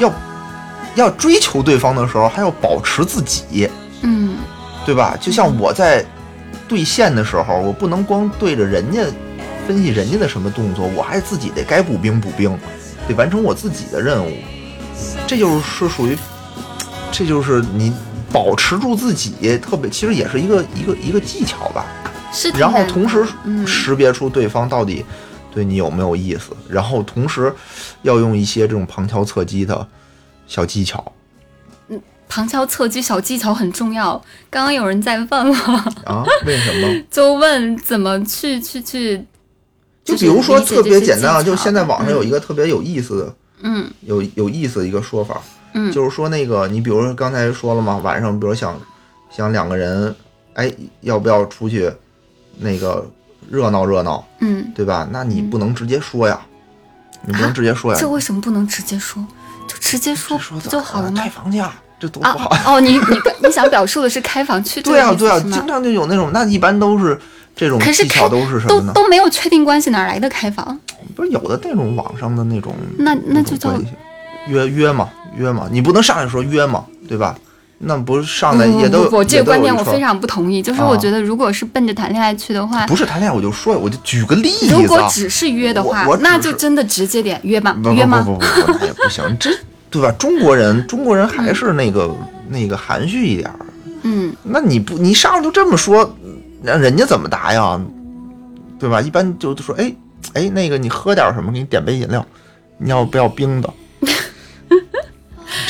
[0.00, 0.12] 要
[0.96, 3.68] 要追求对方的时候，还要保持自己。
[4.02, 4.36] 嗯
[4.86, 5.16] 对吧？
[5.20, 6.04] 就像我在
[6.66, 9.04] 兑现的时候，我不能光对着人家
[9.68, 12.58] 分析人家的什么动作，我还自己得该补兵补兵，
[13.06, 14.32] 得完成我自己的任务。
[15.26, 16.16] 这就是属于，
[17.12, 17.92] 这就是你
[18.32, 21.84] 保持住自己，特别其实也是一个一个一个技巧吧。
[22.32, 25.04] 是然后同时嗯识别出对方到底
[25.52, 27.52] 对你有没有意思，然后同时
[28.02, 29.86] 要用一些这种旁敲侧击的
[30.46, 31.12] 小技巧
[31.88, 34.12] 嗯旁敲侧击小技巧很重要。
[34.48, 35.58] 刚刚有人在问了，
[36.06, 36.24] 啊。
[36.46, 37.02] 为什么？
[37.10, 39.24] 就问怎么去去去，
[40.04, 45.42] 就比如说特别简单啊，就现在网上有一个特别有意思的、嗯有有意思的一个说法，
[45.74, 48.80] 嗯就是说那个你比如说刚才说了嘛，晚上比如想
[49.30, 50.14] 想两个人，
[50.54, 51.92] 哎，要不要出去
[52.60, 53.08] 那个
[53.48, 55.08] 热闹热闹，嗯，对吧？
[55.10, 56.38] 那你不能直接说呀，
[57.24, 59.24] 你不能直接说呀，这为什么不能直接说？
[59.66, 61.28] 就直接说就好了吗开？
[61.28, 62.74] 房价这多啊不好。
[62.74, 63.04] 哦，你你
[63.42, 67.18] 你想表述的是开房去 对呀，对呀，经常就有那种，那一般都是
[67.54, 68.92] 这种技巧都是什么呢？
[68.94, 70.78] 都没有确定关系，哪来的开房？
[71.14, 73.72] 不是有的那种网上的那种，那那就叫
[74.48, 77.36] 约约嘛约嘛，你不能上来说约嘛，对吧？
[77.82, 80.60] 那不是上来也都不不，这个观点我非常不同意。
[80.60, 84.78] 就是啊我觉得，如果是奔着谈恋爱去的话，不是谈恋爱，我就说，我就举个例子啊。
[84.78, 88.22] 如果只是约的话那就真的直接点约吧，约吗？
[88.22, 89.50] 不不不不不，那也不行，这
[89.90, 90.12] 对吧？
[90.12, 92.14] 中国人中国人还是那个、
[92.48, 93.56] 那个含蓄一点儿。
[94.02, 96.14] 嗯，那你不你上来就这么说，
[96.62, 97.80] 那人家怎么答呀？
[98.78, 99.00] 对吧？
[99.00, 99.92] 一般就就说，哎
[100.34, 101.50] 哎，那个你喝点什么？
[101.50, 102.24] 给你点杯饮料，
[102.76, 103.70] 你要不要冰的？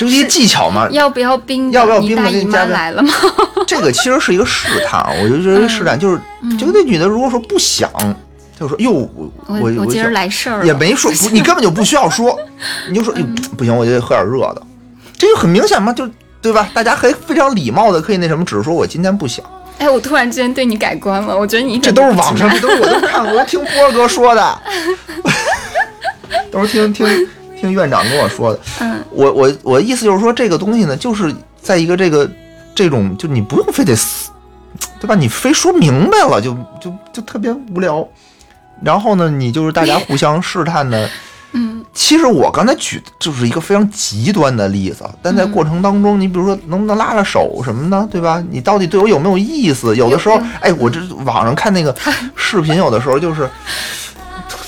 [0.01, 0.89] 这是一个技巧嘛？
[0.91, 1.79] 要不要冰的？
[1.79, 3.13] 要不要冰的你大姨来了吗？
[3.69, 6.19] 这个其实是一个试探，我就觉得试探就是，
[6.59, 7.91] 就那女的如果说不想，
[8.59, 12.35] 就说哟，我我我今儿来事儿了，也没说，不，你根本就不需要说，
[12.89, 13.25] 你就说，哟，
[13.59, 14.63] 不行，我就得喝点热的，
[15.19, 16.09] 这就很明显嘛，就
[16.41, 16.67] 对吧？
[16.73, 19.45] 大家还非常礼貌的可以那什么，只是说我今天不想，
[19.79, 24.59] 哎，我突然之间对你改观了，我觉得你这都是网上，这都是我都看过，我都听波哥说的，
[26.51, 27.07] 都是听听
[27.61, 28.61] 听院长跟我说的。
[28.81, 32.29] 嗯我我我的意思就是说，这个东西呢，就是在一个这个
[32.75, 34.31] 这种，就你不用非得死，
[35.01, 35.15] 对吧？
[35.15, 38.07] 你非说明白了，就就就特别无聊。
[38.83, 41.09] 然后呢，你就是大家互相试探的。
[41.53, 48.41] 嗯其实我刚才举的就是一个非常极端的例子，但在过程当中，你比如说能不能拉拉手什么的，对吧？
[48.49, 49.97] 你到底对我有没有意思？
[49.97, 51.93] 有的时候哎，我这网上看那个
[52.37, 53.51] 视频，有的时候就是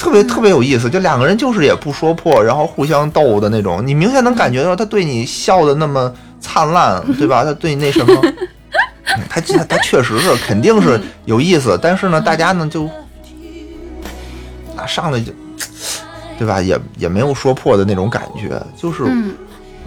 [0.03, 7.45] 特别特别有意思，就两个人就是也不说破，然后互相逗的那种，你明显能感觉到他对你笑的那么灿烂，对吧？
[7.45, 8.13] 他对你那什么，
[9.17, 12.87] 嗯他他他确实是肯定是有意思，但是呢，大家呢就
[14.77, 15.33] 啊上来就。
[16.39, 16.61] 对吧？
[16.61, 19.33] 也也没有说破的那种感觉，就是嗯，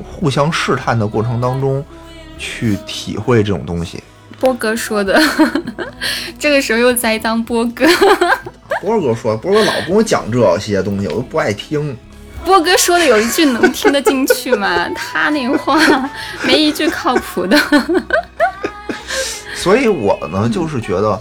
[0.01, 1.83] 互相试探的过程当中
[2.37, 4.01] 去体会这种东西。
[4.39, 5.19] 波哥说的，
[6.39, 7.85] 这个时候又栽赃波哥。
[8.81, 11.97] 波哥说，波哥老跟我讲这些东西，我都不爱听。
[12.43, 14.87] 波哥说的有一句能听得进去吗？
[14.93, 15.79] 他那话
[16.43, 17.57] 没一句靠谱的。
[19.55, 21.19] 所以我呢，就是觉得，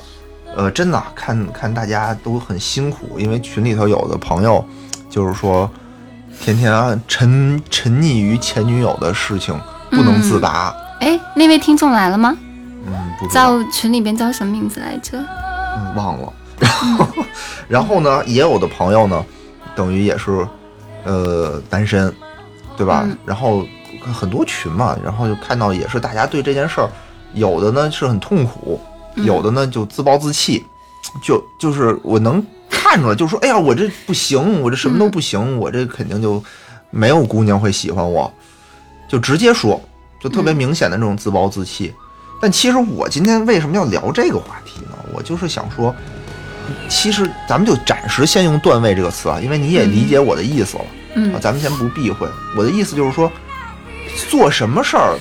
[0.55, 4.63] 呃，真的看看大家都很辛苦，因为群里头有的朋友
[5.09, 5.71] 就是说，
[6.41, 9.59] 天天啊沉沉溺于前女友的事情
[9.91, 10.75] 不能自拔。
[11.01, 12.37] 哎，那位听众来了吗？
[12.87, 15.19] 嗯，不知道，在群里边叫什么名字来着？
[15.19, 16.31] 嗯，忘了。
[16.59, 17.07] 然后，
[17.69, 19.25] 然后呢，也有的朋友呢，
[19.75, 20.47] 等于也是，
[21.05, 22.13] 呃，单身，
[22.77, 23.03] 对吧？
[23.05, 23.65] 嗯然后
[24.13, 26.89] 很多群嘛，然后就看到也是大家对这件事儿，
[27.33, 28.79] 有的呢是很痛苦，
[29.17, 30.63] 嗯有的呢就自暴自弃，
[31.23, 36.43] 就就是我能看出来，就说，哎呀，我这不行，我这什么都不行，我这肯定就
[36.91, 38.31] 没有姑娘会喜欢我，
[39.09, 39.81] 就直接说，
[40.21, 41.93] 就特别嗯明显的那种自暴自弃。
[42.41, 44.99] 但其实我今天为什么要聊这个话题呢？
[45.15, 45.95] 我就是想说，
[46.89, 50.85] 其实咱们就暂时先用段位这个词啊，因为你也理解我的意思了。
[51.17, 52.27] 嗯啊，咱们先不避讳。
[52.57, 53.31] 我的意思就是说，
[54.29, 55.15] 做什么事儿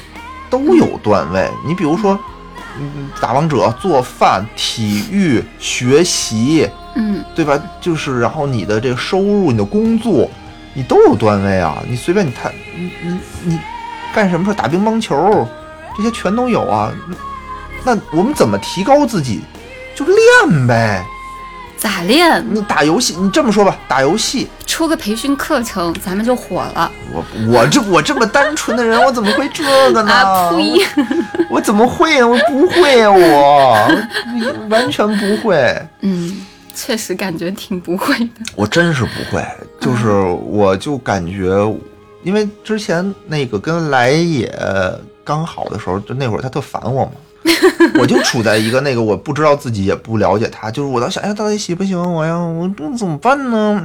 [0.50, 1.50] 都有段位。
[1.66, 2.18] 你比如说，
[2.80, 7.62] 嗯，打王者、做饭、体育、学习，嗯对吧？
[7.80, 10.30] 就是然后你的这个收入、你的工作，
[10.74, 11.84] 你都有段位啊。
[11.88, 13.60] 你随便你谈，你你你
[14.16, 15.48] 干什么事儿，打乒乓球，
[15.96, 16.92] 这些全都有啊。
[17.84, 19.42] 那我们怎么提高自己？
[19.96, 21.06] 就练呗。
[21.84, 22.42] 咋练？
[22.50, 30.10] 你打游戏，你这么说吧，打游戏，出个培训课程，咱们就火了我我这我这么单纯的人，我怎么会这个呢？
[30.16, 30.50] 啊！
[30.52, 30.80] 呸！
[31.50, 32.26] 我怎么会呢？
[32.26, 35.78] 我不会啊，我完全不会。
[36.00, 38.30] 嗯，确实感觉挺不会的。
[38.56, 39.46] 我真是不会，
[39.82, 40.10] 就是
[40.46, 41.52] 我就感觉，
[42.24, 44.50] 因为之前那个跟来也
[45.26, 47.12] 刚好的时候，就那会儿他特烦我嘛，
[48.00, 52.38] 我就处在一个那个我不知道自己也不了解他，就是我倒想，哎呀，到底喜不喜欢我呀？
[52.38, 53.84] 我这怎么办呢？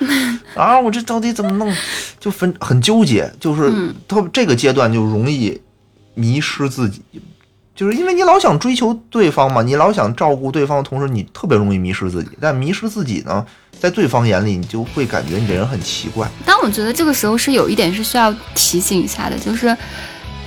[0.00, 1.72] 嗯， 啊，我这到底怎么弄？
[2.18, 5.60] 就分很纠结，就是嗯特这个阶段就容易
[6.14, 7.02] 迷失自己。
[7.74, 12.30] 就是因为你老想追求对方嘛，你老想照顾对方的同时，你特别容易迷失自己。
[12.40, 13.46] 但迷失自己呢，
[13.78, 16.28] 在对方眼里，你就会感觉你这人很奇怪。
[16.44, 19.76] 但我觉得这个时候是有一点是需要提醒一下的，就是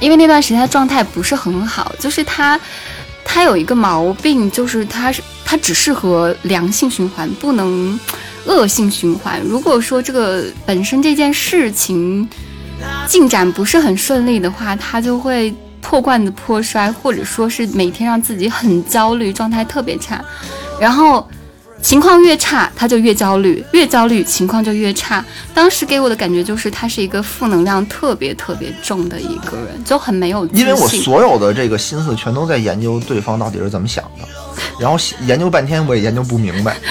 [0.02, 2.60] 因为那段时间他状态不是很好，就是他
[3.24, 7.98] 他有一个毛病，就是他是他只适合良性循环，不能
[8.46, 9.40] 恶性循环。
[9.42, 12.28] 如果说这个本身这件事情
[13.08, 20.22] 进展不是很顺利的话，他就会破罐子破摔，或者说是每天让自己很焦虑，状态特别差，
[20.80, 21.26] 然后。
[21.82, 25.24] 情况越差，他就越焦虑，越焦虑情况就越差。
[25.54, 30.62] 当时给我的感觉就是他是一个负能量特别特别重的一个人，就很没有自信。
[30.62, 34.28] 因为我所有的这个心思全都在研究对方到底是怎么想的，
[34.80, 36.78] 然后研究半天我也研究不明白。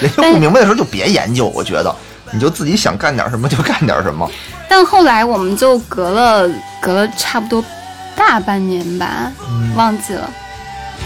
[0.00, 1.94] 研究不明白的时候就别研究，我觉得
[2.32, 4.30] 你就自己想干点什么就干点什么。
[4.68, 6.48] 但后来我们就隔了
[6.80, 7.64] 隔了差不多
[8.14, 9.32] 大半年吧，
[9.74, 10.30] 忘记了，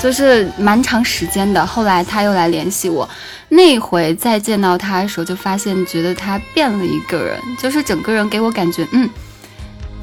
[0.01, 1.65] 就是蛮长时间的。
[1.65, 3.09] 后来他又来联系我，
[3.49, 9.09] 那回再见到他的时候，就发现觉得他变了一个人，就是整个人给我感觉，嗯，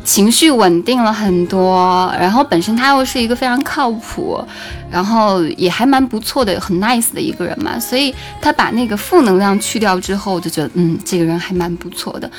[0.04, 2.14] 情绪稳定了很多。
[2.20, 4.42] 然后本身他又是一个非常靠谱，
[4.90, 7.80] 然后也还蛮不错的，很 nice 的一个人嘛。
[7.80, 12.30] 所以他把那个负能量去掉之后，我就觉得，嗯，这个人还蛮不错的。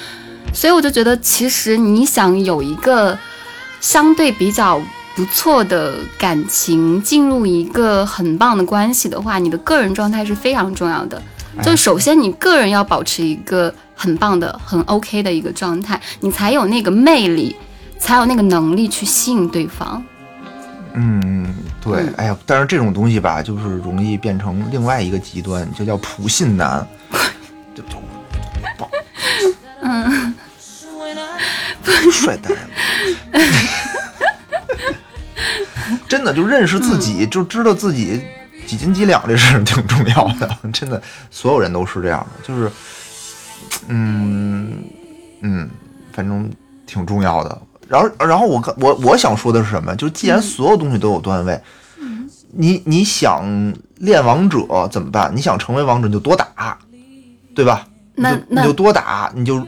[0.52, 3.16] 所以我就觉得，其实你想有一个
[3.80, 4.80] 相对比较
[5.20, 11.22] 不错的感情，进入一个很棒的关系的话，你的个人状态是非常重要的。
[11.62, 17.54] 就首先你个人要保持一个很棒的、很 OK 的一个状态，你才有那个魅力，
[17.98, 20.02] 才有那个能力去吸引对方。
[20.94, 26.88] 嗯，对嗯，哎呀，但是这种东西吧，就是容易变成另外一个极端，就叫普信男。
[27.74, 27.88] 就 就
[29.82, 30.34] 嗯，
[32.10, 32.56] 帅呆了。
[36.08, 38.20] 真的就认识自己，就知道自己
[38.66, 40.48] 几斤几两，这事 挺重要的。
[40.72, 42.70] 真的，所有人都是这样的，就是，
[43.88, 44.72] 嗯
[45.42, 45.68] 嗯，
[46.12, 46.50] 反正
[46.86, 47.62] 挺重要的。
[47.88, 49.94] 然后，然后我刚我我想说的是什么？
[49.96, 51.60] 就是既然所有东西都有段位，
[52.52, 53.44] 你你想
[53.96, 55.30] 练王者怎么办？
[55.34, 56.78] 你想成为王者，你就多打，
[57.54, 57.86] 对吧？
[58.14, 59.66] 你那你就多打，你就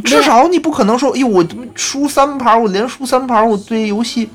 [0.00, 4.28] 至少你不可能说，哎呦，我输三盘，我连输三盘，我对游戏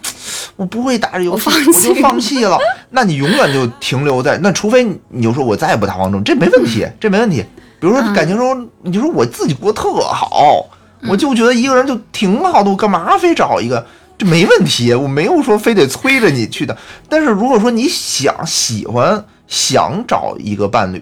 [0.55, 2.57] 我不会打这游戏，我就弃放弃了。
[2.91, 7.43] 那你永远就停留在那，除非你你就说我再也不打王者，这没问题，这没问题。
[7.79, 10.65] 比如说嗯感情中，你就说我自己过得特好，
[11.07, 13.85] 我就觉得一个人就挺好的，我干嘛非找一个？
[14.17, 16.75] 这没问题，我没有说非得催着你去的。
[17.07, 20.99] 但是如果说你想喜欢想找一个伴侣，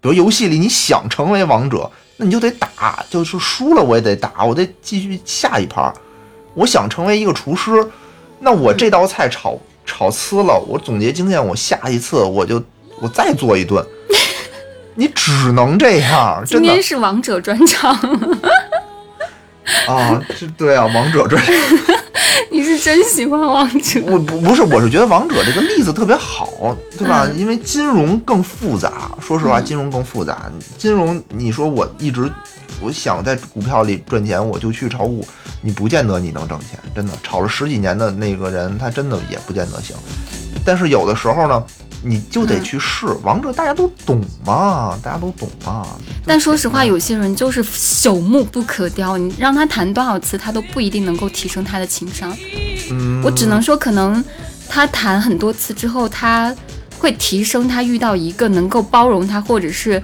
[0.00, 5.92] 比如游戏里你想成为王者，那你就得打，就是输了我也得打，我得继续下一盘。
[6.54, 7.70] 我想成为一个厨师，
[8.38, 12.62] 那我这道菜炒炒呲了，我总结经验，我下一次我就
[13.00, 13.84] 我再做一顿。
[14.94, 17.94] 你只能这样，真的天是王者专场，
[19.86, 21.36] 啊，是对啊，王者这。
[22.50, 24.00] 你是真喜欢王者？
[24.06, 27.28] 我不不是，我是觉得王者这个例子特别好，对吧？
[27.36, 30.50] 因为金融更复杂，说实话，金融更复杂。
[30.78, 32.30] 金融，你说我一直
[32.80, 35.26] 我想在股票里赚钱，我就去炒股，
[35.60, 37.12] 你不见得你能挣钱，真的。
[37.22, 39.96] 炒了十几年的那个人，他真的也不见得行。
[40.64, 41.64] 但是有的时候呢，
[42.02, 43.06] 你就得去试。
[43.22, 45.86] 王者大家都懂嘛，大家都懂嘛。
[46.26, 52.36] 但说实话，有些人就是朽木不可雕，你让他谈多少次，他都不一定能够提升他的情商。
[52.90, 54.22] 嗯，我只能说，可能
[54.68, 56.54] 他谈很多次之后，他
[56.98, 60.02] 会会提升他遇到一个能够包容他或者是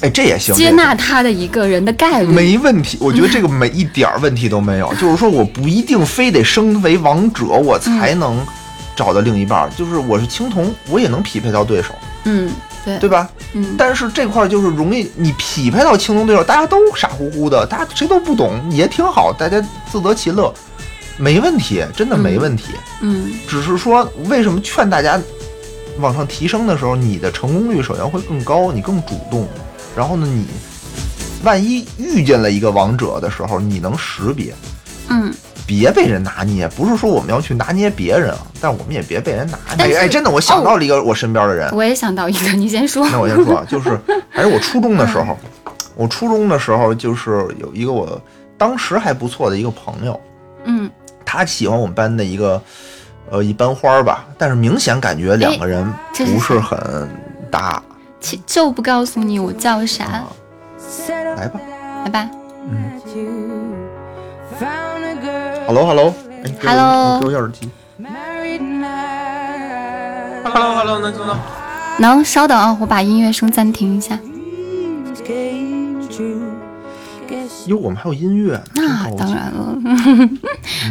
[0.00, 2.32] 哎，这也行，接纳他的一个人的概率。
[2.32, 2.96] 没问题。
[2.98, 4.90] 我觉得这个没一点儿问题都没有。
[4.94, 8.44] 就是说，我不一定非得升为王者，我才能
[8.96, 9.70] 找的另一半儿。
[9.76, 12.50] 就是我是青铜，我也能匹配到对手，嗯，
[12.84, 13.28] 对，对吧？
[13.52, 20.52] 嗯，但是这块儿就是容易你匹配到青铜对手，大家都傻乎乎的，大家谁都不懂，也挺好，大家自得其乐，
[21.16, 22.72] 没问题，真的没问题。
[23.00, 25.20] 嗯只是说，为什么劝大家
[25.98, 29.48] 往上提升的时候，你的成功率首先会更高，你更主动。
[29.96, 30.46] 然后呢，你
[31.44, 34.52] 万一遇见了一个王者的时候，你能识别，
[35.08, 35.32] 嗯，
[35.66, 36.68] 别被人拿捏。
[36.68, 39.96] 不是说我们要去拿捏别人啊，但我们也别被人拿捏。
[39.96, 43.08] 哎，真的，我想到了一个我身边的人，我也想到一个，你先说。
[43.10, 43.98] 那我先说啊，就是
[44.30, 45.36] 还是我初中的时候，
[45.94, 48.20] 我初中的时候就是有一个我
[48.56, 50.20] 当时还不错的一个朋友，
[50.64, 50.90] 嗯
[51.24, 52.62] 他喜欢我们班的一个
[53.30, 57.08] 呃一班花儿吧，但是明显感觉两个人不是很
[57.50, 57.82] 搭。
[58.20, 60.26] 其就不告诉你我叫啥，啊，
[61.36, 61.60] 来吧
[62.04, 62.30] 来吧。
[63.12, 63.53] ，Hello
[65.66, 67.68] Hello，哎给我 Hello 给我耳机。
[70.44, 71.36] Hello Hello，能听到？
[71.98, 74.18] 能稍等啊，我把音乐声暂停一下。
[77.66, 79.10] 哟，我们还有音乐，那。
[79.16, 79.78] 当然了。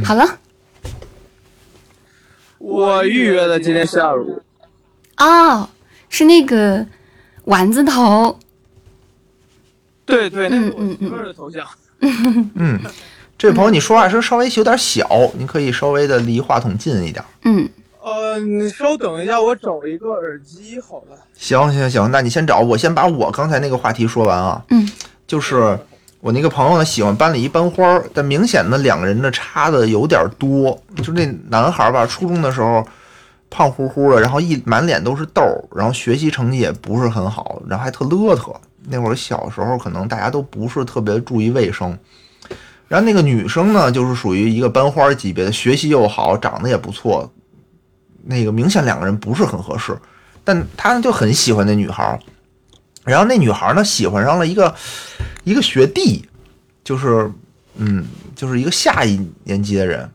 [0.04, 0.26] 好了，
[2.58, 4.42] 我预约的今天下午。
[5.18, 5.70] 哦，
[6.10, 6.84] 是那个
[7.46, 8.40] 丸子头。
[10.06, 11.66] 对对，那嗯是我媳妇儿的头像。
[12.02, 12.80] 嗯，
[13.44, 15.06] 这位朋友，你说话声稍微有点小，
[15.38, 17.22] 你可以稍微的离话筒近一点。
[17.44, 17.68] 嗯，
[18.02, 21.18] 呃，你稍等一下，我找一个耳机好了。
[21.36, 24.64] 行行行，那你先找，我先把我刚才那个话题说完啊。
[24.70, 24.90] 嗯，
[25.28, 25.78] 就是
[26.22, 30.82] 我那个朋友呢，喜欢班里一班花儿，但明显呢两个人的差的有点多。
[31.04, 32.82] 就那男孩吧，初中的时候
[33.50, 35.44] 胖乎乎的，然后一满脸都是痘，
[35.76, 38.56] 然后学习成绩也不是很好，然后还特邋遢。
[38.88, 42.00] 那会儿小时候可能大家都不是特别注意卫生。
[42.88, 47.32] 然后那个女生呢，就是属于一个班花级别的，学习又好，长得也不错。
[48.26, 49.98] 那个明显两个人不是很合适，
[50.44, 52.20] 但他就很喜欢那女孩儿。
[53.04, 54.74] 然后那女孩儿呢，喜欢上了一个
[55.44, 56.24] 一个学弟，
[56.84, 57.30] 就是
[57.76, 60.10] 嗯，就是一个下一年级的人。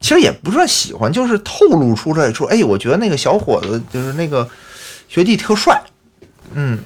[0.00, 4.48] 其实也不算喜欢，就是透露出来说，哎，我觉得那个小伙子就是那个
[5.08, 5.82] 学弟特帅，
[6.54, 6.78] 嗯，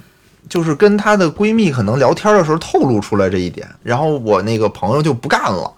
[0.48, 5.72] 就是跟她的闺蜜可能聊天的时候透露出来这一点，然后我那个朋友就不干了，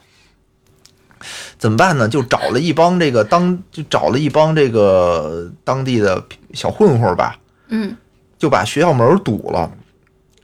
[1.58, 2.08] 怎么办呢？
[2.08, 7.96] 就找了一帮这个当就找了一帮这个当地的小混混吧，嗯，
[8.38, 9.70] 就把学校门堵了，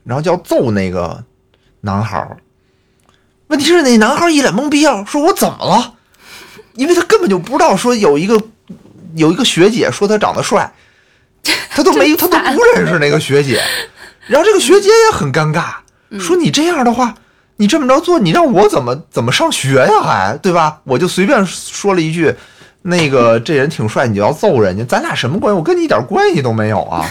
[0.03, 1.23] 然后就要揍那个
[1.81, 2.37] 男孩儿。
[3.47, 5.93] 问题是那男孩儿一脸懵逼啊，说我怎么了？
[6.75, 8.41] 因为他根本就不知道说有一个
[9.15, 10.73] 有一个学姐说他长得帅，
[11.69, 13.61] 他都没 他都不认识那个学姐，
[14.27, 15.73] 然后这个学姐也很尴尬，
[16.19, 17.13] 说你这样的话，
[17.57, 20.01] 你这么着做，你让我怎么怎么上学呀？
[20.01, 20.79] 还对吧？
[20.85, 22.33] 我就随便说了一句，
[22.83, 25.57] 那个这人挺帅，你就要揍人家，咱俩什么关系？
[25.57, 27.05] 我跟你一点关系都没有啊！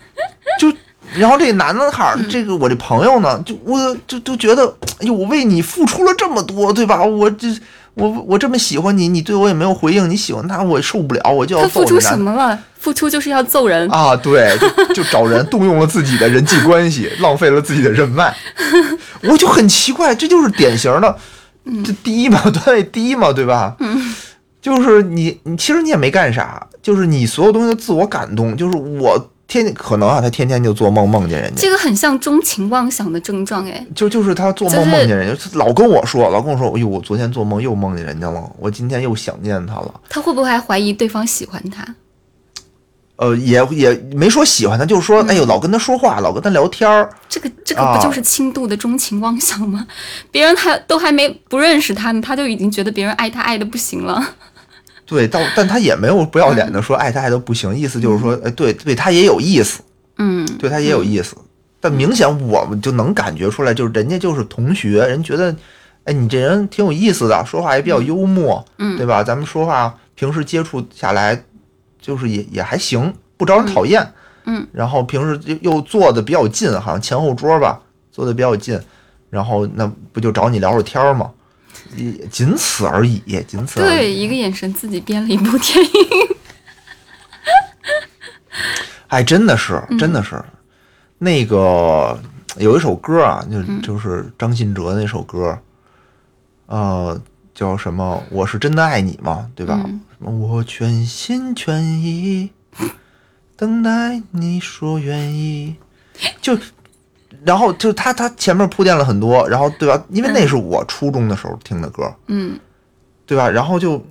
[0.60, 0.72] 就
[1.14, 4.66] 然后这男的孩儿，这个我这朋友呢，就我就就觉得，
[5.00, 7.02] 哎呦，我为你付出了这么多，对吧？
[7.02, 7.48] 我这
[7.94, 12.58] 我我这么喜欢你，你对我也没有回应，你喜欢他，我受不了，我就要他付出什么了？
[12.78, 13.86] 付出就是要揍人。
[13.90, 18.34] 啊，对，就就找人动用了自己的人际关系，浪费了自己的人脉，
[19.24, 21.16] 我就很奇怪，这就是典型的，
[21.84, 23.76] 这第一嘛， 段位第一嘛，对吧？
[23.80, 24.14] 嗯，
[24.62, 40.00] 就是你，你其实你也没干啥，就是你所有东西都自我感动，就是我天天可能啊，他天天就做梦梦见人家，这个很像钟情妄想的症状，哎，就就是他做梦梦见人家，老跟我说，老跟我说，哎呦，我昨天做梦又梦见人家了，我今天又想念他了。
[40.08, 41.84] 他会不会还怀疑对方喜欢他？
[43.16, 49.86] 呃，也也没说喜欢他，就是说，哎呦，老跟他说话，老跟他聊天儿，这个这个啊不就是轻度的钟情妄想吗？
[50.30, 54.24] 别人还都还没不认识他呢，他就已经觉得别人爱他爱的不行了。
[55.10, 59.82] 对，到但他也没有不要脸的说爱他爱的不行，意思就是说，哎，对对他也有意思，
[60.18, 61.36] 嗯，对他也有意思，
[61.80, 65.52] 但明显我们就能感觉出来，就是人家就是同学，人觉得，
[66.04, 68.96] 哎，你这人挺有意思的，说话也比较幽默，嗯。
[68.96, 69.24] 对吧？
[69.24, 71.42] 咱们说话平时接触下来，
[72.00, 74.00] 就是也也还行，不招人讨厌，
[74.44, 74.60] 嗯。
[74.60, 77.80] 嗯然后平时又又坐的比较近，好像前后桌吧，
[78.12, 78.78] 坐的比较近，
[79.28, 81.30] 然后那不就找你聊会儿天儿吗？
[81.96, 83.88] 也仅此而已，仅此而已。
[83.88, 85.90] 对，一个眼神自己编了一部电影。
[89.08, 90.42] 哎，真的是，嗯真的是，
[91.18, 92.16] 那个
[92.58, 95.58] 有一首歌啊，就嗯就是张信哲那首歌，
[96.66, 97.20] 呃，
[97.52, 98.22] 叫什么？
[98.30, 99.80] 我是真的爱你嘛，对吧？
[99.84, 102.50] 嗯什么我全心全意
[103.56, 105.74] 等待你说愿意，
[106.40, 106.56] 就，
[107.44, 110.04] 然后就他他前面铺垫了很多，然后对吧？
[110.10, 112.58] 因为那是我初中的时候听的歌，嗯
[113.26, 113.48] 对吧？
[113.48, 114.04] 然后就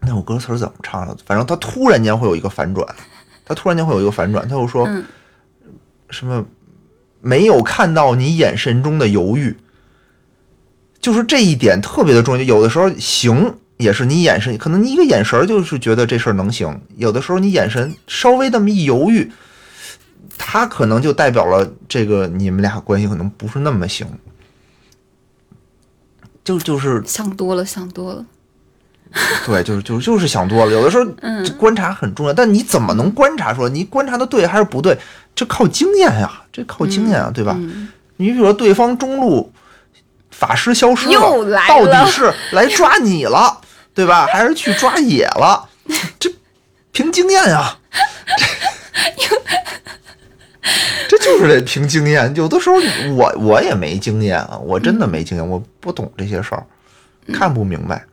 [0.00, 1.16] 那首歌词怎么唱的？
[1.24, 2.86] 反正他突然间会有一个反转，
[3.44, 5.04] 他突然间会有一个反转，他又说嗯
[6.10, 6.44] 什么
[7.20, 9.56] 没有看到你眼神中的犹豫，
[11.00, 12.42] 就是这一点特别的重要。
[12.42, 19.30] 有的时候行也是你眼神，可能你一个眼神就是觉得这事儿能行，有的时候你眼神稍微那么一犹豫，
[20.38, 24.06] 他可能就代表了这个你们俩关系可能不是那么行。
[26.44, 28.24] 就就是想多了，想多了。
[29.46, 30.72] 对，就是就是就是想多了。
[30.72, 33.68] 有的时候嗯观察很重要，但你怎么能观察出来？
[33.70, 34.96] 你观察的对还是不对？
[35.34, 37.54] 这靠经验呀，这靠经验啊，对吧？
[37.58, 39.52] 嗯你比如说对方中路
[40.30, 43.60] 法师消失又了，到来了底是来抓你了，
[43.92, 44.26] 对吧？
[44.26, 45.68] 还是去抓野了？
[46.18, 46.32] 这
[46.92, 47.76] 凭经验呀。
[51.08, 52.76] 这就是得凭经验，有的时候
[53.14, 56.66] 我我也没经验啊，我真的没经验，我不懂这些事儿，
[57.32, 58.04] 看不明白。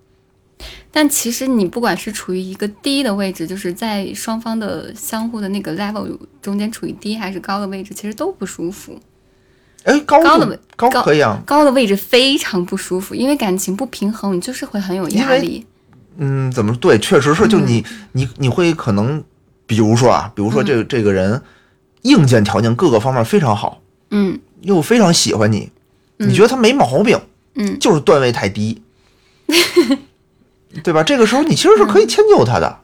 [0.92, 6.08] 但其实你不管是处于一个低的位置，就是在双方的相互的那个 level
[6.42, 9.00] 中间处于低还是高的位置，其实都不舒服。
[9.84, 15.66] 哎，高高的位高高可以啊，高的位置非常不舒服，因为感情不平衡，你就是会很有压力。
[16.18, 16.98] 嗯，怎么对？
[17.00, 19.24] 确实是，就你、你你会可能，
[19.66, 21.42] 比如说啊，比如说这个、这个人
[22.04, 23.82] 硬件条件各个方面非常好，
[24.12, 25.70] 嗯又非常喜欢你，
[26.18, 27.20] 你觉得他没毛病，
[27.56, 28.82] 嗯就是段位太低，
[30.84, 31.04] 对吧？
[31.04, 32.80] 这个时候你其实是可以迁就他的，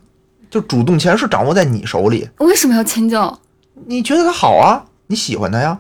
[0.50, 2.28] 就主动权是掌握在你手里。
[2.40, 3.40] 为什么要迁就？
[3.86, 5.80] 你觉得他好啊，你喜欢他呀，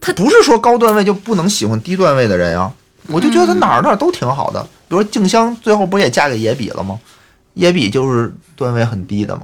[0.00, 2.72] 他不是说高段位就不能喜欢低段位的人呀。
[3.08, 6.98] 我就觉得他哪儿哪儿都挺好的，比如说静香最后不也嫁给野比了吗？
[7.54, 9.42] 野比就是段位很低的嘛。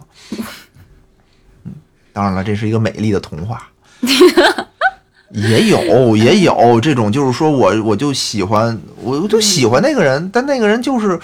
[2.12, 3.68] 嗯，当然了，这是一个美丽的童话。
[5.30, 11.18] 也有也有这种，就是说我我就喜欢我我就喜欢那个人，但那个人就是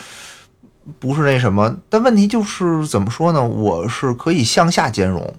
[0.99, 1.77] 不是那什么。
[1.91, 3.45] 但问题就是怎么说呢？
[3.45, 5.35] 我是可以向下兼容。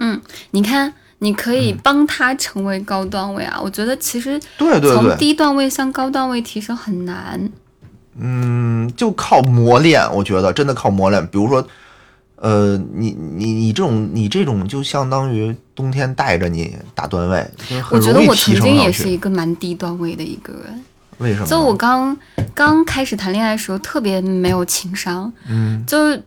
[0.00, 0.20] 嗯，
[0.50, 3.58] 你看，你可以帮他成为高段位啊。
[3.58, 7.50] 我觉得其实从对对从，低段位向高段位提升很难。
[8.18, 11.26] 嗯，就靠磨练，我觉得真的靠磨练。
[11.28, 11.66] 比如说，
[12.40, 18.74] 呃，你你你这种你这种就相当于冬天带着你打段位，就是很我觉得我曾经。
[18.76, 20.82] 也是一个蛮低段位的一个人。
[21.18, 21.46] 为什么？
[21.46, 22.16] 就我刚
[22.54, 26.22] 刚开始谈恋爱的时候，特别没有情商，嗯就是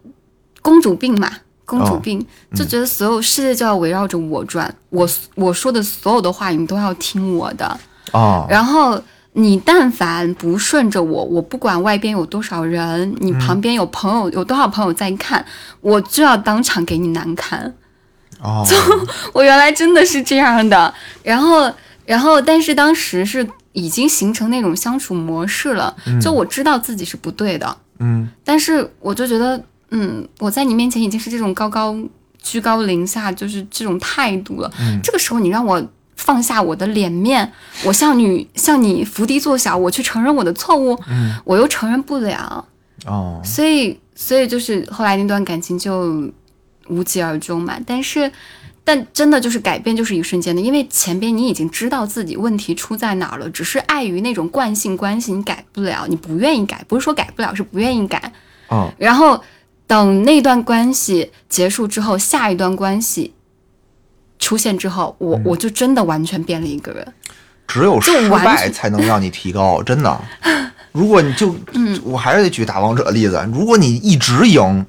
[0.62, 1.32] 公主病嘛，
[1.66, 7.66] 公主哦病，就觉得所有世界就要围绕着我转，我我说的所有的话你都要听我的，
[8.12, 9.02] 啊，然后
[9.34, 15.44] 你但凡不顺着我，我不管外边有多少人，你旁边有朋友有多少朋友在看，
[15.82, 17.74] 我就要当场给你难堪。
[18.40, 18.66] 哦，
[19.34, 21.72] 我原来真的是这样的，然后，
[22.06, 28.30] 然后，但是当时是已经形成那种相处模式了，就我知道自己是不对的，嗯。
[28.44, 29.60] 但是我就觉得，
[29.92, 31.96] 嗯，我在你面前已经是这种高高
[32.42, 34.70] 居高临下，就是这种态度了。
[34.80, 35.00] 嗯。
[35.02, 35.82] 这个时候你让我
[36.24, 37.52] 放下我的脸面，
[37.86, 42.66] 我向你向你伏低做小，我去承认我的错误，嗯我又承认不了，
[43.06, 46.32] 哦，所以所以就是后来那段感情就
[46.88, 47.78] 无疾而终嘛。
[47.86, 48.32] 但是。
[48.86, 58.34] 但真的就是改变，就是一瞬间的，因为前边你已经知道自己问题出在哪儿了，只是碍于那种惯性关系，你改不了，你不愿意改，不是说改不了，是不愿意改。
[58.68, 59.42] 哦然后
[59.88, 63.34] 等那段关系结束之后，下一段关系
[64.44, 67.14] 出现之后，我、我就真的完全变了一个人。
[67.66, 70.22] 只有失败才能让你提高，真的。
[70.92, 74.86] 如果你就，嗯我还是得举打王者的例子，如果你一直赢，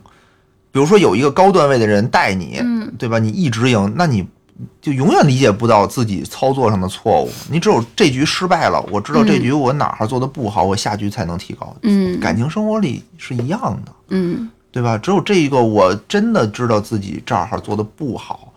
[0.70, 3.18] 比如说有一个高段位的人带你，嗯对吧？
[3.18, 4.26] 你一直赢，那你
[4.82, 7.30] 就永远理解不到自己操作上的错误。
[7.50, 11.74] 你只有这局失败了，我知道这局我哪儿做的不好，我下局才能提高。
[11.82, 14.98] 嗯感情生活里是一样的，嗯对吧？
[14.98, 18.52] 只有这一个我真的知道自己这儿做的不好，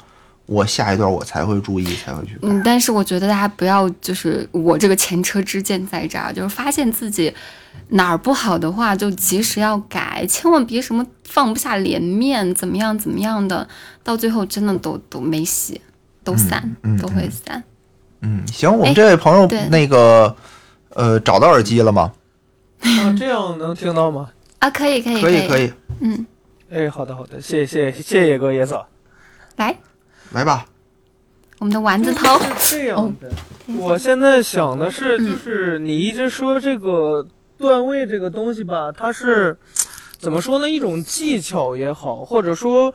[0.48, 2.38] 我下一段我才会注意，才会去。
[2.42, 7.32] 嗯，但是我觉得大家不要就是我这个前车之鉴在这儿，就是发现自己
[7.90, 13.68] 哪儿不好的话，就及时要改，千万别什么放不下脸面，怎么样怎么样的，
[14.04, 15.80] 到最后真的都都没戏，
[16.24, 17.64] 都散，嗯嗯都会散。
[18.22, 20.36] 嗯，行，我们哎这位朋友那个
[20.96, 22.12] 呃找到耳机了吗？
[22.80, 24.30] 啊，这样能听到吗？
[24.60, 26.26] 啊，可以可以以可以可，以，嗯，
[26.72, 28.88] 哎，好的好的，谢谢谢谢野哥野嫂。
[29.58, 29.76] 来
[30.34, 30.66] 来吧。
[31.60, 33.32] 我们的丸子涛， 是这样的，
[33.80, 35.26] 我现在想的是，嗯。
[35.26, 37.26] 就是你一直说这个
[37.58, 39.58] 段位这个东西吧，它是
[40.20, 40.70] 怎么说呢？
[40.70, 42.94] 一种技巧也好，或者说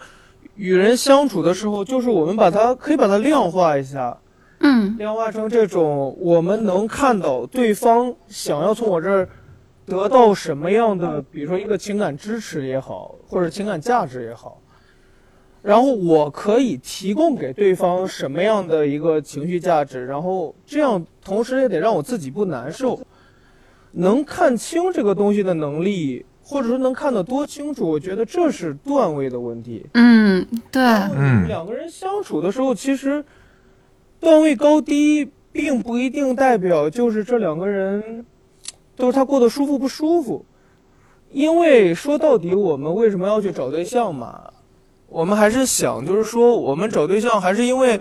[0.54, 4.16] 与人相处的时候，就是我们把它可以把它量化一下，
[4.60, 4.96] 嗯。
[4.96, 9.28] 量化成这种我们能看到对方想要从我这儿
[9.84, 14.61] 得到什么样的，比如说一个情感支持也好，或者情感价值也好，
[15.62, 23.00] 然后我可以提供给对方什么样的一个情绪价值，然后这样同时也得让我自己不难受，
[23.92, 29.86] 能看清这个东西的能力，或者说能看得多清楚，我觉得这是段位的问题。
[29.94, 33.24] 嗯，对，嗯两个人相处的时候，其实
[34.18, 38.26] 段位高低并不一定代表就是这两个人
[38.96, 40.44] 都是他过得舒服不舒服。
[41.30, 44.50] 因为说到底，我们为什么要去找对象嘛？
[45.12, 48.00] 我们还是想，就是说，我们找对象还是因为，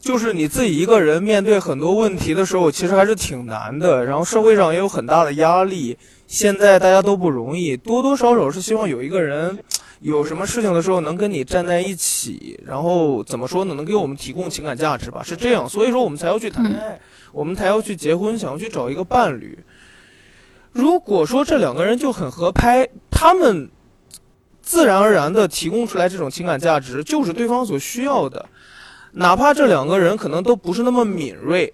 [0.00, 4.04] 就是你自己一个人面对很多问题的时候，其实还是挺难的。
[4.04, 5.96] 然后社会上也有很大的压力，
[6.26, 9.56] 现在大家都不容易，多多少少是希望有一个人，
[10.00, 15.68] 有什么事情的时候能跟你站在一起，然后怎么说呢，能给我们提供情感价值吧，是这样。
[15.68, 16.98] 所以说我们才要去谈恋爱，
[17.32, 19.56] 我们才要去结婚，想要去找一个伴侣。
[20.72, 23.68] 如果说这两个人就很合拍，他们
[24.68, 28.44] 自然而然的提供出来这种情感价值，就是对方所需要的。
[29.12, 31.72] 哪怕这两个人可能都不是那么敏锐，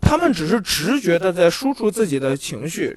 [0.00, 2.96] 他们只是直觉的在输出自己的情绪，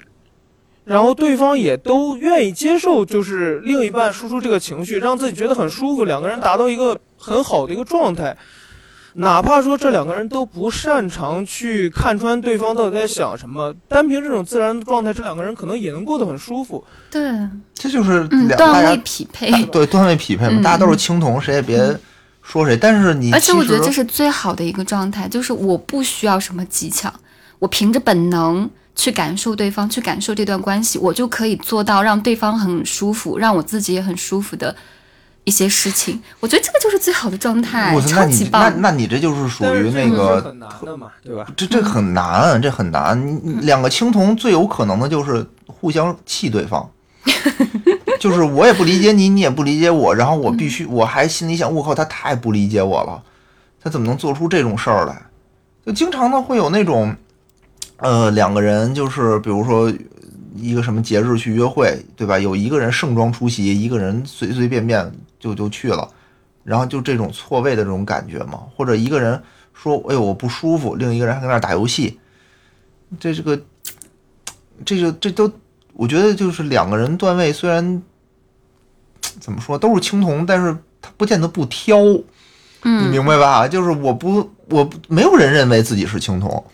[0.84, 8.36] 然后对方也都愿意接受，就是另一半输出这个情绪，让自己觉得很舒服，两个人达到一个很好的一个状态。
[9.14, 16.84] 哪怕说这两个人都不擅长去看穿对方到底在想什么，单凭这种自然的状态，这两个人可能也能过得很舒服。
[17.10, 17.20] 对，
[17.74, 19.50] 这就是嗯，两段位匹配。
[19.66, 21.98] 对段位匹配嘛，嗯大家都是青铜，谁也别
[22.42, 22.76] 说谁。
[22.76, 27.12] 但是你而且我觉得这是最好的一个状态，就是我不需要什么技巧，
[27.58, 34.74] 我凭着本能去感受对方，去感受这段关系，我就可以做到让对方很舒服，让我自己也很舒服的
[35.44, 36.20] 一些事情。
[36.40, 38.80] 我觉得这个就是最好的状态我，操，那超你那级棒。
[38.80, 41.46] 那你这就是属于那个很难的嘛，对吧？
[41.56, 43.40] 这这很难，这很难。
[43.62, 46.90] 两个青铜最有可能的就是互相气对方，
[48.20, 53.22] 就是我也不理解你，你也不理解我，然后我必须我还心里想，我靠，他太不理解我了，
[53.82, 55.22] 他怎么能做出这种事儿来？
[55.86, 57.16] 就经常呢会有那种，
[57.96, 59.90] 呃，两个人就是比如说
[60.56, 62.38] 一个什么节日去约会，对吧？
[62.38, 66.08] 有一个人盛装出席，一个人随随便便就就去了，
[66.64, 69.40] 然后就这种错位的这种感觉嘛，或者一个人
[69.72, 72.18] 说，哎呦我不舒服，另一个人还在那打游戏，
[73.18, 73.60] 这这个，
[74.84, 75.50] 这就这都，
[75.94, 78.02] 我觉得就是两个人段位虽然
[79.38, 82.22] 怎么说都是青铜，但是他不见得不挑，你
[82.82, 83.66] 嗯，明白吧？
[83.68, 86.64] 就是我不我不没有人认为自己是青铜，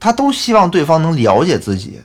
[0.00, 2.00] 他都希望对方能了解自己，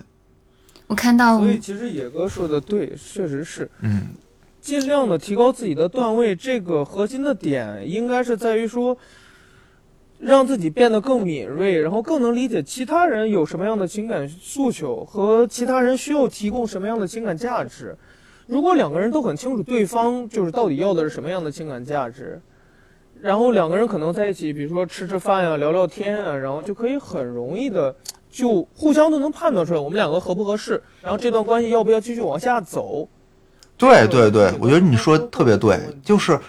[0.94, 4.10] 我看到所以其实野哥说的对，确实是嗯。
[4.62, 6.34] 尽量的提高自己的段位。
[6.34, 8.98] 这个核心的点应该是在于说，
[10.20, 17.94] 让自己变得更敏锐，然后更能理解其他人有什么样的情感诉求和其他人需要提供什么样的情感价值。
[18.48, 22.40] 如果两个人都很清楚对方就是到底要的是什么样的情感价值，
[23.20, 27.94] 然后两个人可能在一起，比如说吃吃饭呀、聊聊天啊，然后就可以很容易的
[28.34, 33.08] 就互相都能判断出来我们两个合不合适，然后这段关系要不要继续往下走。
[33.78, 36.40] 对对对，我觉得你说得特别对，就是，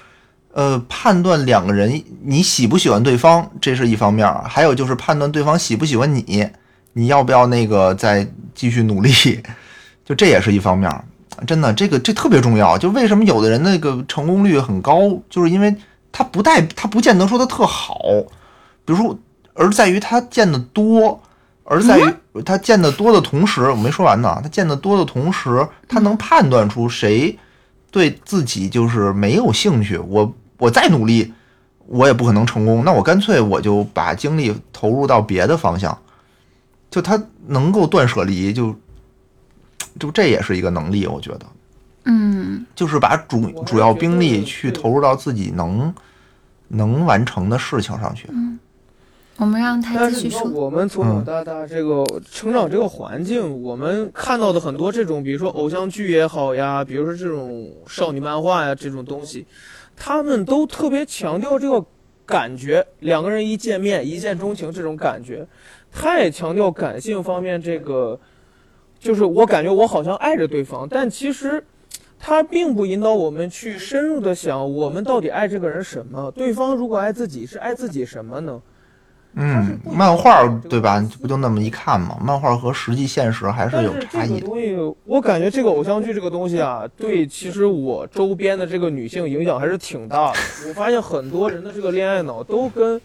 [0.53, 6.49] 呃，判断两个人你喜不喜欢对方，这是一方面儿；还有就是判断对方喜不喜欢你，
[6.95, 9.43] 你要不要那个再继续努力，
[10.07, 11.05] 就这也是一方面儿。
[11.47, 12.79] 真的，这个这特别重要。
[12.79, 15.75] 就为什么有的人那个成功率很高，就是因为
[16.11, 18.01] 他不带他不见得说他特好，
[18.87, 19.19] 比如说，
[19.53, 21.21] 而在于他见得多。
[21.65, 24.39] 而在于他见得多的同时，我没说完呢。
[24.43, 27.39] 他见得多的同时，他能判断出谁
[27.91, 29.97] 对自己就是没有兴趣。
[29.99, 31.33] 我我再努力，
[31.87, 32.85] 我也不可能成功。
[32.85, 35.97] 那我干脆我就把精力投入到别的方向。
[36.91, 38.73] 就他能够断舍离，就
[39.99, 41.47] 就这也是一个能力，我觉得，
[42.05, 45.93] 嗯，就是把主主要兵力去投入到自己能
[46.69, 48.29] 能完成的事情上去。
[49.37, 50.49] 我们让他继续说。
[50.51, 59.47] 我们从小嗯到大这个成长这个环境，我们看到的很多这种，比如说偶像剧也好呀，比如说这种少女漫画呀这种东西，
[59.97, 61.85] 他们都特别强调这个
[62.25, 65.47] 感觉，两个人一见面一见钟情这种感觉，
[65.93, 68.19] 太强调感性方面这个，
[68.99, 71.65] 就是我感觉我好像爱着对方，但其实。
[72.27, 76.31] 他并不引导我们去深入的想，我们到底爱这个人什么？
[76.31, 78.63] 对方如果爱自己，是爱自己什么呢？
[79.37, 81.05] 嗯，漫画对吧？
[81.21, 82.17] 不就那么一看吗？
[82.23, 84.09] 漫画和实际现实还是有差异的。
[84.13, 90.39] 但是这个东西，我感觉这个偶像剧这个东西啊，对，其实我周边的这个女性影响还是挺大的。
[90.69, 93.01] 我发现很多人的这个恋爱脑都跟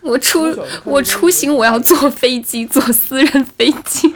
[0.00, 0.40] 我出
[0.84, 4.12] 我出行我要坐飞机，坐私人飞机。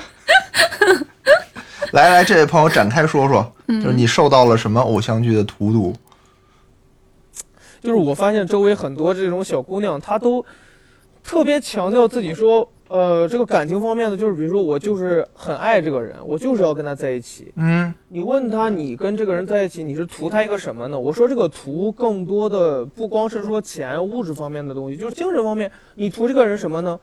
[1.92, 5.94] 来来，这位朋友展开说说，就是你受到了什么偶像剧的荼毒？
[7.80, 10.44] 就是我发现周围很多这种小姑娘，她都
[11.28, 17.52] 特别强调自己说，呃，这个感情方面的，就是比如说我就是很爱这个人，我就是要跟他在一起。
[17.56, 20.98] 嗯你问他，你跟这个人在一起，你是图他一个什么呢？
[20.98, 26.98] 我说这个图更多的不光是说钱物质方面的东西，就是精神方面，你图这个人什么呢？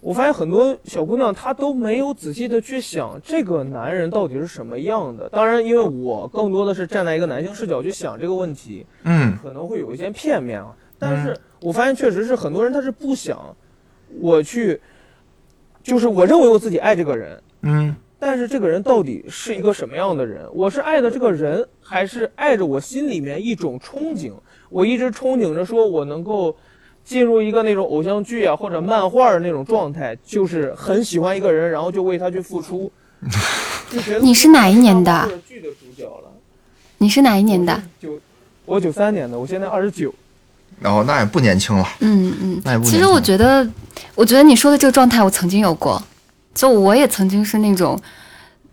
[0.00, 5.28] 我发现很多小姑娘她都没有仔细的去想这个男人到底是什么样的。
[5.30, 10.72] 当然，因为我更多的是站在一个男性视角去想这个问题，嗯可能会有一些片面啊。
[10.96, 13.56] 但是我发现确实是很多人他是不想
[14.20, 14.80] 我去，
[15.82, 20.46] 就是我认为我自己爱这个人，嗯但是这个人到底是一个什么样的人？
[20.52, 24.32] 我是爱的这个人，还是爱着我心里面一种憧憬？
[24.68, 26.56] 我一直憧憬着说我能够
[27.04, 32.90] 进入一个那种偶像剧啊或者漫画的那种状态，就是很喜欢一个人，然后就为他去付出。
[33.90, 36.30] 就觉得你是哪一年的剧的主角了？
[36.98, 37.82] 你是哪一年的？
[38.00, 38.18] 九，
[38.64, 40.14] 我九三年的，我现在二十九。
[40.82, 43.66] 然后那也不年轻了，嗯嗯那也不其实我觉得，
[44.14, 46.02] 我觉得你说的这个状态，我曾经有过。
[46.54, 47.98] 就我也曾经是那种，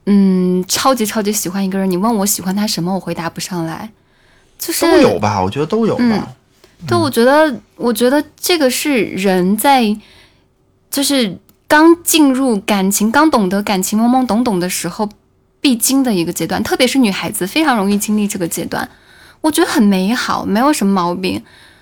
[0.06, 3.90] 嗯，超级超级喜欢一个人，你问我喜欢他什么，我回答不上来。
[4.58, 5.42] 就是都有吧？
[5.42, 6.28] 我觉得都有嗯吧。
[6.86, 9.98] 对，我觉得，我觉得这个是人在，
[10.92, 11.38] 就是
[11.70, 15.08] 刚进入感情、刚懂得感情、懵懵懂懂的时候
[15.62, 18.90] 必经的一个阶段，特别是女孩子非常容易经历这个阶段。
[19.40, 21.42] 我觉得很美好，没有什么毛病。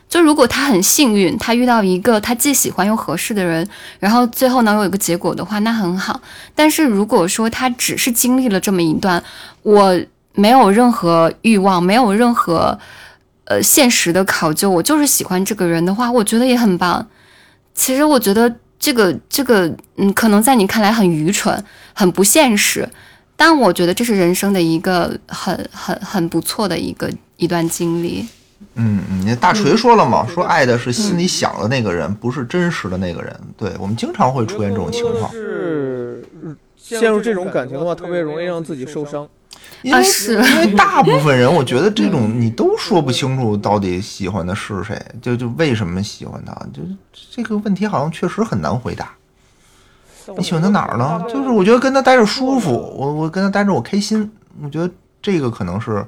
[0.09, 3.67] 就如果他很幸运，他遇到一个他既喜欢又合适的人，
[3.99, 6.21] 然后最后能有一个结果的话，那很好。
[6.55, 9.21] 但是如果说他只是经历了这么一段，
[9.63, 9.99] 我
[10.33, 12.79] 没有任何欲望，没有任何
[13.45, 17.05] 呃现实的考究，我就是喜欢这个人的话，我觉得也很棒。
[17.73, 21.61] 其实我觉得这个这个嗯，可能在你看来很愚蠢、
[21.93, 22.87] 很不现实，
[23.35, 28.25] 但我觉得这是人生的一个很很很不错的一个一段经历。
[28.75, 33.39] 嗯嗯，那大锤说了嘛，说爱的是心里想的那个人，不是真实的那个人。
[33.57, 36.23] 对我们经常会出现这种情况，是
[36.75, 39.27] 陷入这种感情的话，特别容易让自己受伤。
[39.81, 46.81] 因为、啊是因为大部分人，我觉得这种你都说不清楚到底喜欢的是谁，就就为什么喜欢他，就
[47.31, 49.11] 这个问题好像确实很难回答。
[50.37, 51.23] 你喜欢他哪儿呢？
[51.29, 54.29] 就是我觉得跟他待着舒服，我我跟他待着我开心，
[54.61, 54.89] 我觉得
[55.21, 56.05] 这个可能是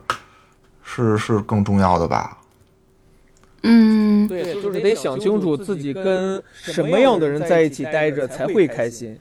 [0.83, 2.37] 是是更重要的吧。
[3.63, 9.17] 嗯，对，就是得想清楚自己跟什么样的人在一起待着才会开心，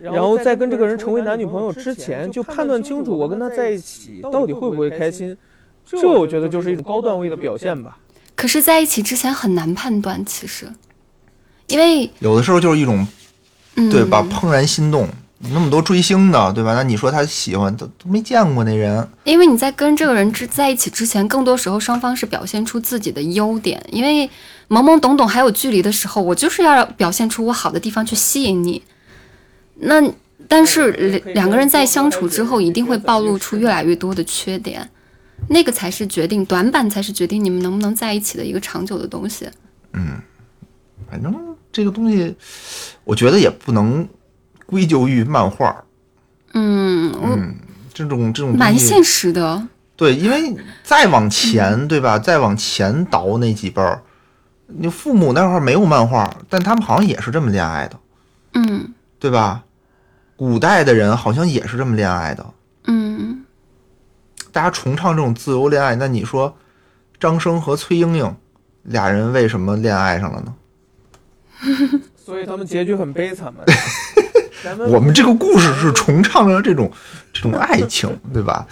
[0.00, 5.36] 然后在跟这个人成为男女朋友之前，就判断清楚我跟他在一起到底会不会开心。
[5.84, 7.98] 这我觉得就是一种高段位的表现吧。
[8.34, 10.66] 可是在一起之前很难判断，其实，
[11.66, 13.06] 因为有的时候就是一种
[13.76, 14.26] 嗯，对吧？
[14.30, 15.08] 怦然心动，
[15.50, 16.74] 那么多追星的，对吧？
[16.74, 24.28] 那你说他喜欢，都都没见过那人，因为你在跟这个人之在一起之前，更多时候双方是表现出自己的优点，因为
[24.68, 28.82] 懵懵懂懂还有距离的时候，我就是要表现出我好的地方去吸引你。
[29.74, 30.00] 那
[30.46, 34.88] 但是两两个人在相处之后，一定会暴露出越来越多的缺点，
[35.48, 39.48] 那个才是决定短板，才是决定你们能不能在一起的一个长久的东西。
[39.94, 40.20] 嗯
[41.10, 41.34] 反正
[41.72, 42.34] 这个东西，
[43.04, 44.08] 我觉得也不能
[44.72, 45.84] 归咎于漫画。
[46.54, 47.54] 嗯，嗯，
[47.92, 49.68] 这种这种蛮现实的。
[49.96, 52.18] 对，因为再往前，对吧？
[52.18, 54.02] 再往前倒那几辈儿，
[54.66, 58.00] 你父母那会儿没有漫画，但他们好像也是这么恋爱的，
[58.54, 59.62] 嗯对吧？
[60.36, 62.44] 古代的人好像也是这么恋爱的，
[62.86, 63.44] 嗯，
[64.50, 65.94] 大家崇尚这种自由恋爱。
[65.96, 66.56] 那你说，
[67.20, 68.34] 张生和崔莺莺
[68.84, 70.54] 俩人为什么恋爱上了呢？
[72.16, 73.60] 所以他们结局很悲惨嘛。
[74.88, 76.90] 我们这个故事是重唱了这种
[77.32, 78.66] 这种爱情， 对吧？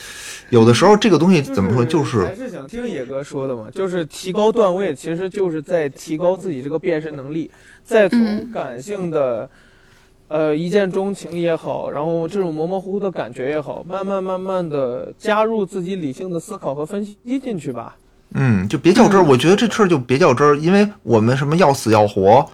[0.50, 7.50] 有的时候这个东西怎么说，就是还是想听野哥说的嘛，就是提高段位，其实就是在提高自己这个辨识能力，
[7.84, 9.48] 再从嗯感性的，
[10.26, 17.96] 呃一见钟情也好，然后这种模模糊糊的感觉也好，慢慢慢慢的加入自己理性的思考和分析进去吧。
[18.34, 19.24] 嗯，就别较真儿。
[19.24, 22.44] 我觉得这事儿就别较真儿，因为我们什么要死要活，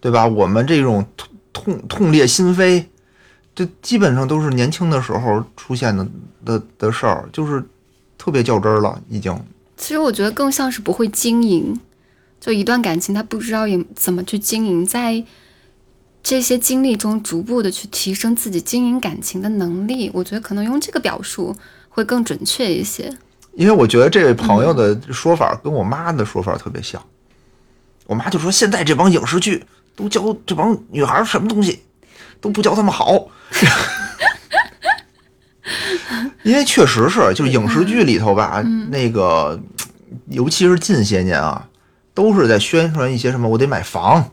[0.00, 0.26] 对吧？
[0.26, 1.04] 我们这种
[1.52, 2.84] 痛痛痛裂心扉，
[3.54, 6.06] 这基本上都是年轻的时候出现的
[6.44, 7.62] 的的事儿，就是
[8.16, 9.36] 特别较真儿了，已经。
[9.76, 11.78] 其实我觉得更像是不会经营，
[12.40, 15.24] 就一段感情，他不知道也怎么去经营，在
[16.22, 20.10] 这些经历中逐步的去提升自己经营感情的能力。
[20.14, 21.54] 我觉得可能用这个表述
[21.88, 23.12] 会更准确一些。
[23.54, 27.02] 因为我觉得这位朋友的说法跟我妈的说法特别像。
[28.06, 29.64] 我妈就说：“现在这帮影视剧
[29.94, 31.82] 都教这帮女孩什么东西，
[32.40, 33.28] 都不教他们好。
[36.42, 39.60] ”因为确实是，就是影视剧里头吧，那个
[40.26, 41.68] 尤其是近些年啊，
[42.14, 44.28] 都是在宣传一些什么，我得买房，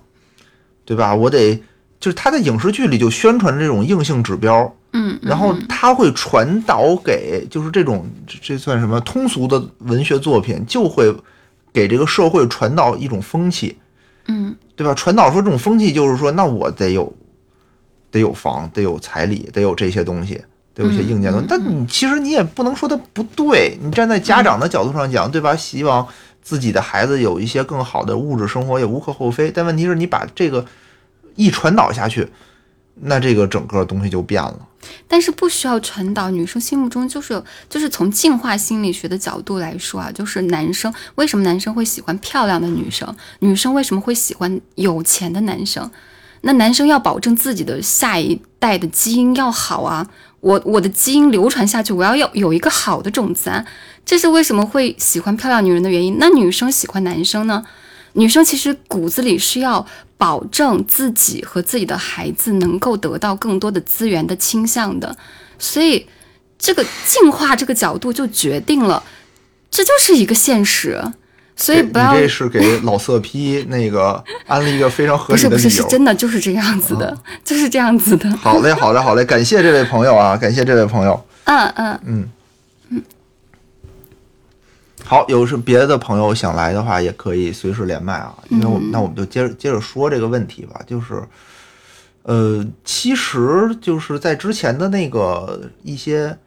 [0.86, 1.14] 对吧？
[1.14, 1.55] 我得
[1.99, 11.16] 就是他在影视剧里就宣传这种硬性指标，嗯，然后他会传导给就是这种这这算什么通俗的文学作品，就会
[11.72, 13.78] 给这个社会传导一种风气，
[14.30, 14.93] 嗯对吧？
[14.93, 17.13] 传导说这种风气就是说，那我得有
[18.11, 20.41] 得有房，得有彩礼，得有这些东西，
[20.73, 21.47] 得有一些硬件东西。
[21.49, 25.53] 但你其实你也不能说它不对，你站在家长的角度上讲，对吧？
[25.55, 26.07] 希望
[26.41, 29.51] 自己的孩子有一些更好的物质生活也无可厚非。
[29.51, 30.65] 但问题是你把这个
[31.36, 32.27] 一传导下去，
[33.02, 34.68] 那这个整个东西就变了。
[35.08, 45.89] 但是不需要传导，女生心目中就是，就是从进化心理学的角度来说啊，就是男生为什么男生会喜欢漂亮的女生，女生为什么会喜欢有钱的男生？
[46.41, 50.08] 那男生要保证自己的下一代的基因要好啊，
[50.39, 53.66] 我我的基因流传下去，我要有有一个好的种子啊，
[54.06, 56.16] 这是为什么会喜欢漂亮女人的原因。
[56.18, 57.66] 那女生喜欢男生呢？
[58.14, 59.86] 女生其实骨子里是要
[60.20, 65.15] 保证自己和自己的孩子能够得到更多的资源的倾向的，
[65.57, 66.05] 所以
[66.57, 69.01] 这个进化这个角度就决定了，
[69.72, 71.01] 这就是一个现实。
[71.55, 75.88] 所以不要你这是给老色批那个安了一个非常合理的理由不是不是是。
[75.89, 78.30] 真的就是这样子的， 就是这样子的。
[78.38, 81.26] 好嘞，好嘞，好嘞，感谢这位朋友啊，感谢这位朋友。
[81.45, 82.30] 嗯嗯，嗯，
[85.10, 88.32] 好，有是别的朋友想来的话，也可以随时连麦啊。
[88.49, 91.24] 因为我们、那我们就接着接着说这个问题吧，就是，
[92.22, 96.38] 呃，其实就是在之前的那个一些，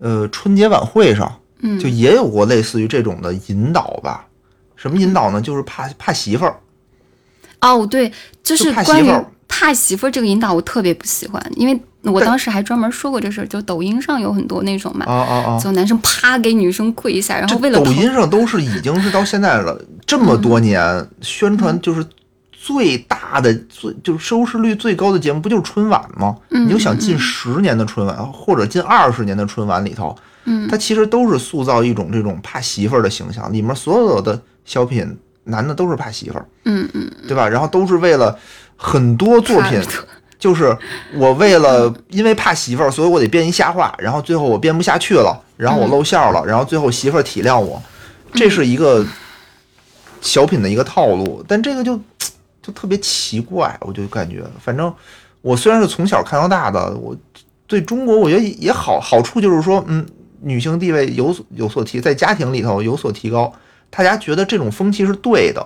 [0.00, 1.80] 呃，春节晚会上，嗯。
[1.80, 4.26] 就也有过类似于这种的引导吧。
[4.76, 5.40] 什么引导呢？
[5.40, 6.60] 就是怕怕媳妇儿，
[7.62, 8.10] 哦对，
[8.42, 9.26] 就就是怕媳关于妇儿。
[9.48, 15.60] 怕媳妇儿这个引导，我特别不喜欢，因为我当时还专门说过这事儿，就抖音上有很多那种嘛，啊啊啊！
[15.60, 22.04] 就男生啪给女生跪一下，然后为了抖音上都是已经是到现在了，这么多年宣传就是
[22.52, 26.36] 最大的、最就是收视率最高的节目，不就是春晚吗？
[26.50, 37.48] 嗯你就想近十年的春晚，或者近二十年的春晚里头，嗯它其实都是塑造一种这种怕媳妇儿的形象，里面所有的小品男的都是怕媳妇儿，嗯嗯对吧？
[37.48, 38.36] 然后都是为了
[38.76, 39.80] 很多作品
[40.42, 40.76] 就是
[41.14, 47.80] 我为了因为怕媳妇儿，所以我得编一瞎话，然后最后我编不下去了，然后我露馅儿了，然后最后媳妇儿体谅我，
[48.34, 49.06] 这是一个
[50.20, 51.96] 小品的一个套路，但这个就
[52.60, 54.92] 就特别奇怪，我就感觉，反正
[55.42, 57.16] 我虽然是从小看到大的，我
[57.68, 60.04] 对中国我觉得也好好处就是说，嗯，
[60.40, 63.52] 女性地位有所有所提，在家庭里头有所提高，
[63.90, 65.64] 大家觉得这种风气是对的，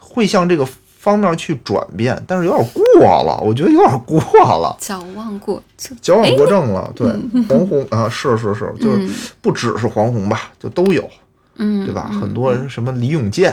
[0.00, 0.66] 会向这个
[1.02, 5.98] 方面去转变，但是有点过了，我觉得有点过了，矫枉过正。
[6.00, 6.92] 矫枉过正了。
[6.94, 7.08] 对，
[7.48, 11.10] 黄宏啊，是是是，就是嗯不只是黄宏吧，就都有，
[11.56, 12.08] 嗯，对吧？
[12.20, 13.50] 很多人什么李永健，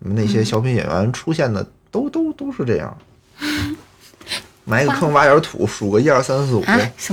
[0.00, 2.96] 什么那些小品演员出现的，都都都是这样。
[4.64, 6.64] 埋个坑挖点土，数个一二三四五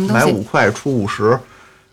[0.08, 1.36] 买五块出五十，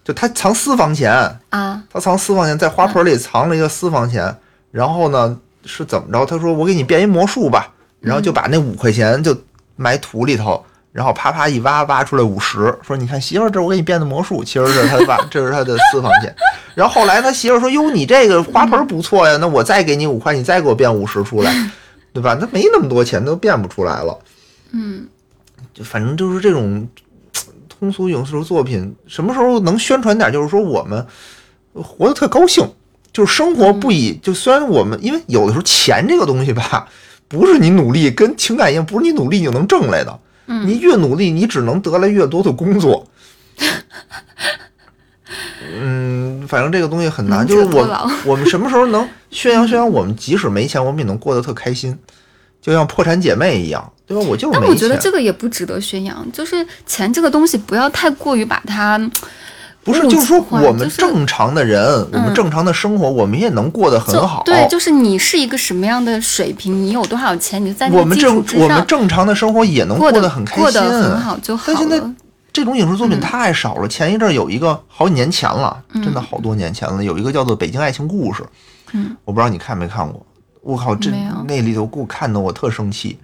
[0.04, 4.36] 就他藏私房钱，啊，他藏私房钱，在花盆里藏了一个私房钱，
[4.70, 6.24] 然后呢是怎么着？
[6.26, 9.36] 他说我给你变一魔术吧，然后就把那五块钱就
[9.76, 16.34] 埋土里头，然后啪啪一挖，挖出来五十，说你看媳妇儿，这我给你变的魔术，其实是他挖， 这是他的私房钱。
[16.74, 21.52] 然后后来他媳妇儿说，哟，你这个花盆不错呀，那我再给你五块，你再给我变五十出来，
[22.12, 22.36] 对吧？
[22.40, 24.18] 那没那么多钱，都变不出来了。
[24.72, 25.06] 嗯，
[25.72, 26.86] 就反正就是这种
[27.68, 30.32] 通俗影视作品，什么时候能宣传点？
[30.32, 31.06] 就是说我们
[31.74, 32.68] 活得特高兴，
[33.14, 36.86] 就是生活不以就虽然我们因为有的时候钱这个东西吧，
[37.28, 40.18] 不是你努力跟情感一样，不是你努力就能挣来的。
[40.46, 43.06] 你越努力，你只能得来越多的工作。
[45.76, 49.88] 嗯，反正这个东西很难，就是我 我们什么时候能宣扬宣扬？
[49.90, 51.96] 我们即使没钱，我们也能过得特开心，
[52.60, 54.22] 就像破产姐妹一样，对吧？
[54.28, 54.68] 我就是没钱。
[54.68, 58.98] 但我觉得这个也不值得宣扬，就是钱这个东西不要太过于把它
[59.84, 64.42] 不是，就是说我们正常的人，我们正常的生活，我们也能过得很好。
[64.44, 72.00] 对，就是你是一个什么样的水平，你有多少钱，你就在我们个基础正我们正常的生活也能过得得很开心，过得很好就好但现在。
[72.52, 73.88] 这种影视作品太少了。
[73.88, 78.42] 前一阵儿有一个好几年前了，嗯真的好多年前了，有一个叫做《北京爱情故事》，
[78.92, 80.24] 嗯，我不知道你看没看过。
[80.60, 81.10] 我靠，这
[81.48, 83.18] 那里头给我看的我特生气，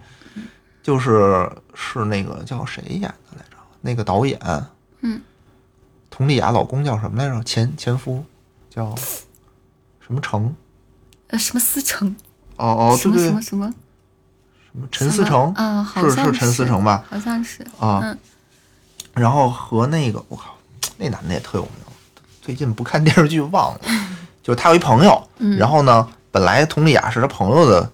[0.82, 3.56] 就是是那个叫谁演的来着？
[3.80, 4.36] 那个导演，
[5.02, 5.20] 嗯，
[6.10, 7.42] 佟丽娅老公叫什么来着？
[7.44, 8.24] 前前夫
[8.68, 8.94] 叫
[10.00, 10.54] 什么成？
[11.28, 12.14] 呃，什么思成？
[12.56, 13.74] 哦哦，什么对对对，什么什么？
[14.72, 17.04] 什么陈思成啊，好是像是陈思成吧？
[17.10, 17.62] 好像是。
[17.78, 18.18] 啊，嗯
[19.12, 20.54] 然后和那个我靠，
[20.96, 21.72] 那男的也特有名，
[22.40, 23.80] 最近不看电视剧忘了，
[24.42, 27.90] 就是他有一朋友，嗯然后呢，本来佟丽娅是他朋友的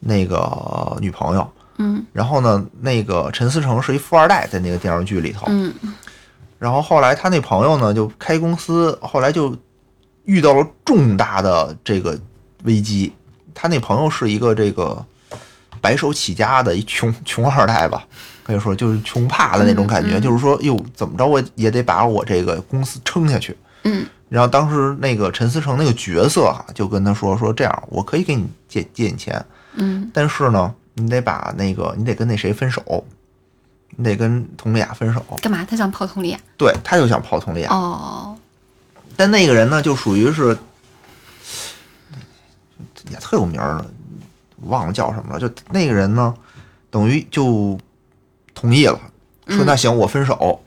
[0.00, 1.46] 那个女朋友，
[1.76, 5.72] 嗯然后呢，那个陈思诚是一富二代，在那个电视剧里头，嗯
[6.58, 9.56] 然后后来他那朋友呢就开公司，后来就
[10.24, 12.18] 遇到了重大的这个
[12.64, 13.12] 危机。
[13.54, 15.04] 他那朋友是一个这个
[15.80, 18.04] 白手起家的一穷穷二代吧，
[18.42, 23.56] 可以说就是穷怕的那种感觉，嗯嗯就是说，哟，怎么着我也得把我这个公司撑下去。
[23.84, 29.44] 嗯然后当时那个陈思诚那个角色哈、就跟他说说这样，我可以给你借借你钱，
[29.74, 33.04] 嗯但是呢，你得把那个你得跟那谁分手，
[33.96, 35.20] 你得跟佟丽娅分手。
[35.40, 35.64] 干嘛？
[35.64, 36.38] 他想泡佟丽娅？
[36.56, 37.70] 对，他就想泡佟丽娅。
[37.70, 38.36] 哦，
[39.16, 40.56] 但那个人呢，就属于是
[43.10, 43.86] 也特有名儿的，
[44.62, 45.40] 忘了叫什么了。
[45.40, 46.34] 就那个人呢，
[46.90, 47.78] 等于就
[48.54, 48.98] 同意了，
[49.46, 50.60] 说嗯那行，我分手，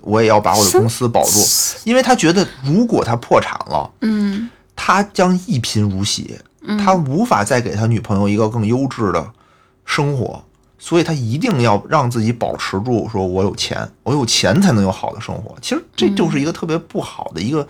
[0.00, 1.40] 我也要把我的公司保住，
[1.84, 9.30] 因为他觉得如果他破产了，嗯他将一贫如洗，嗯他无法再给他女朋友一个更优质的
[9.84, 10.42] 生活。
[10.86, 15.52] 所以他一定要让自己保持住，说我有钱，我有钱才能有好的生活。
[15.60, 17.66] 其实这就是一个特别不好的一个、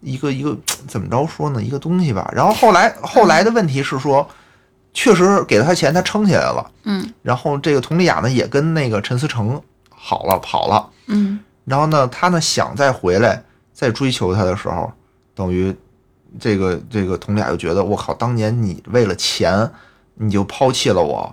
[0.00, 0.58] 一个一个
[0.88, 2.28] 怎么着说呢，一个东西吧。
[2.34, 4.28] 然后后来后来的问题是说，
[4.92, 6.68] 确实给了他钱，他撑起来了。
[6.82, 10.90] 嗯然后这个佟丽娅呢也跟那个陈思诚好了跑了。
[11.06, 13.40] 嗯然后呢，他呢想再回来
[13.72, 14.92] 再追求她的时候，
[15.32, 15.72] 等于
[16.40, 19.70] 这个这个佟丽娅就觉得我靠，当年你为了钱
[20.14, 21.32] 你就抛弃了我，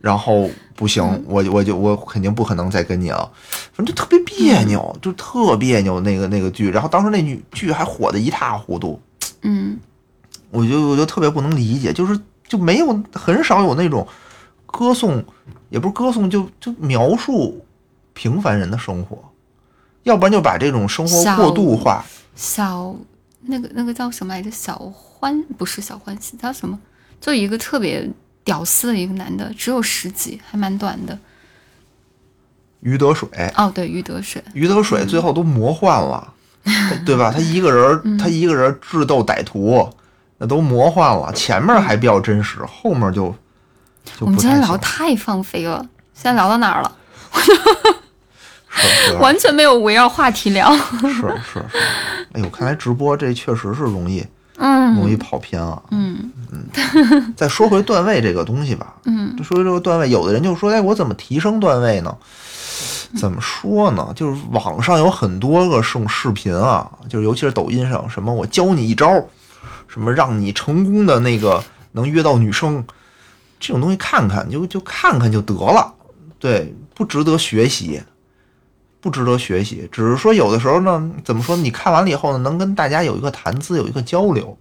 [0.00, 3.30] 然后不行，我我就我肯定不可能再跟你了，
[3.72, 6.70] 反正就特别别扭，就特别扭那个那个剧。
[6.70, 9.00] 然后当时那女剧还火的一塌糊涂，
[9.42, 9.78] 嗯
[10.50, 14.06] 我就我就特别不能理解，就是就没有很少有那种
[14.66, 15.24] 歌颂，
[15.70, 17.64] 也不是歌颂，就就描述
[18.12, 19.18] 平凡人的生活，
[20.04, 22.04] 要不然就把这种生活过度化。
[22.36, 22.94] 小
[23.40, 24.50] 那个那个叫什么来着？
[24.50, 26.78] 小欢不是小欢喜，叫什么？
[27.20, 28.08] 就一个特别
[28.46, 31.18] 屌丝的一个男的，只有十集，还蛮短的。
[32.80, 34.40] 于德水，哦，对，于德水。
[34.54, 36.32] 于德水最后都魔幻了，
[37.04, 37.32] 对吧？
[37.32, 39.90] 他一个人，他一个人智斗歹徒，
[40.38, 41.32] 那都魔幻了。
[41.32, 43.34] 前面还比较真实，后面就
[44.04, 45.84] 就我们今天聊太放飞了，
[46.14, 46.96] 现在聊到哪儿了？
[48.70, 50.70] 是是完全没有围绕话题聊。
[51.00, 51.64] 是是是，
[52.34, 54.24] 哎呦，看来直播这确实是容易
[54.58, 54.94] 嗯。
[54.96, 55.82] 容易跑偏啊。
[55.90, 56.30] 嗯。
[57.36, 59.36] 再说回段位这个东西吧，嗯。
[59.42, 62.16] 说回这个段位，有的人就说，哎，我怎么提升段位呢？
[63.16, 64.12] 怎么说呢？
[64.14, 69.08] 就是网上有很多个这种视频啊，就是尤其是抖音上，什么我教你一招，
[69.86, 72.84] 什么让你成功的那个能约到女生，
[73.60, 75.94] 这种东西看看就就看看就得了，
[76.38, 78.02] 对，不值得学习，
[79.00, 79.88] 不值得学习。
[79.92, 81.56] 只是说有的时候呢，怎么说？
[81.56, 84.56] 你看完了以后呢，能跟大家有一个谈资，有一个交流，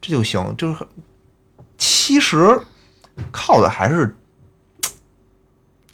[0.00, 0.54] 这就行。
[0.56, 0.86] 就是
[1.76, 2.60] 其实
[3.30, 4.16] 靠的还是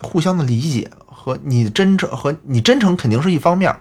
[0.01, 3.75] 互相的理解和你真诚和你真诚肯定是一方面，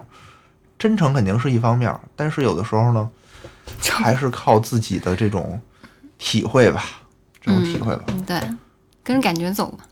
[0.78, 3.08] 真诚肯定是一方面，但是有的时候呢，
[3.90, 5.60] 还是靠自己的这种
[6.18, 6.84] 体会吧，
[7.40, 8.40] 这种体会吧，嗯，对，
[9.02, 9.84] 跟着感觉走嘛。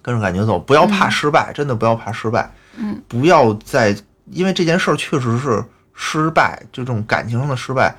[0.00, 3.96] 跟着感觉走，不要怕失败，真的不要怕失败，嗯，不要再
[4.30, 5.62] 因为这件事儿确实是
[5.94, 7.94] 失败，就这种感情上的失败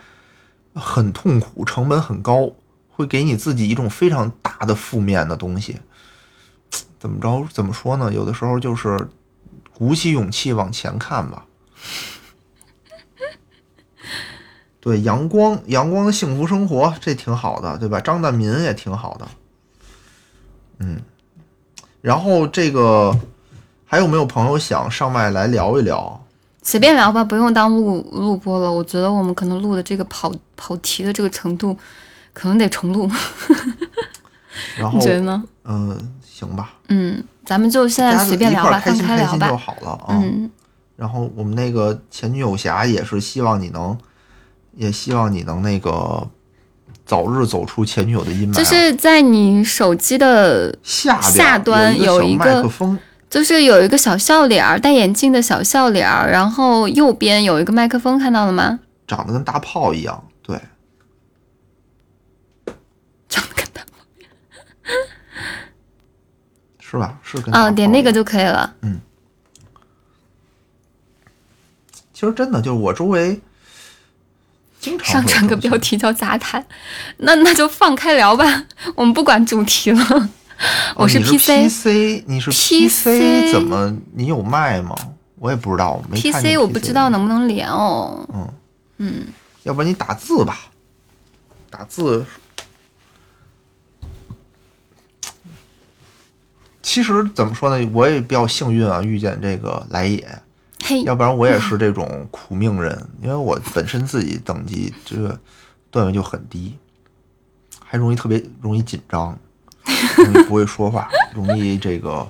[0.74, 2.52] 很痛苦，成本很高，
[2.90, 5.80] 会给你自己一种非常大的负面的东西。
[7.00, 7.48] 怎么着？
[7.52, 8.12] 怎么说呢？
[8.12, 9.08] 有的时候就是
[9.74, 11.46] 鼓起勇气往前看吧。
[14.80, 18.02] 对，阳光，阳光的幸福生活，这挺好的，对吧？
[18.02, 19.28] 张大民也挺好的，
[20.80, 21.02] 嗯。
[22.02, 23.18] 然后这个
[23.94, 26.20] 还有没有朋友想上麦来聊一聊？
[26.64, 28.72] 随便聊吧，不用当录录播了。
[28.72, 31.78] 我觉得我们可能录的这个跑跑题的这个程度，
[32.34, 33.08] 可能得重录。
[34.76, 35.44] 然后你，觉得呢？
[35.66, 39.58] 嗯、行吧，嗯，咱们就现在随便聊吧，放开聊心开心就。
[39.58, 40.20] 好了啊。
[40.20, 40.50] 嗯，
[40.96, 43.96] 然后我们那个前女友侠也是希望你能，
[44.76, 46.28] 也希望你能那个
[47.06, 48.58] 早日走出前女友的阴霾啊。
[48.58, 52.98] 就是在你手机的，下下端有一个小有一个麦克风，
[53.34, 58.80] 就是有一个小笑脸，戴眼镜的小笑脸，然后右边有一个麦克风，看到了吗？
[59.08, 60.56] 长得跟大炮一样，对，
[63.28, 64.06] 长得跟大炮
[66.80, 67.18] 是吧？
[67.24, 68.76] 是跟啊，点那个就可以了。
[68.82, 69.02] 嗯，
[72.14, 73.42] 其实真的就是我周围
[74.80, 76.64] 经常上传个标题叫杂谈，
[77.18, 80.30] 那那就放开聊吧，我们不管主题了。
[80.96, 84.96] 我是哦你 PC、PC，你是 PC 怎么你有麦吗？
[85.36, 88.26] 我也不知道，没看见 PC，我不知道能不能连哦。
[88.34, 88.50] 嗯
[88.98, 89.28] 嗯
[89.64, 90.60] 要不然你打字吧，
[91.70, 92.26] 打字。
[96.82, 100.28] 其实怎么说呢，我也比较幸运啊，遇见这个来也，
[100.84, 105.40] 嘿，要不然我也是这种苦命人，因为我本身自己等级这个
[105.90, 106.78] 段位就很低，
[107.84, 109.36] 还容易特别容易紧张，
[110.18, 112.28] 容易不会说话，容易这个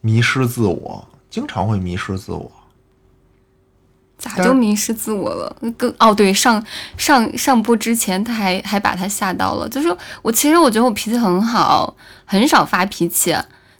[0.00, 2.50] 迷失自我，经常会迷失自我。
[4.18, 5.56] 咋就迷失自我了？
[5.78, 6.62] 跟哦，对，上
[6.98, 9.66] 上上播之前，他还还把他吓到了。
[9.66, 11.96] 就是我其实我觉得我脾气很好，
[12.26, 13.34] 很少发脾气，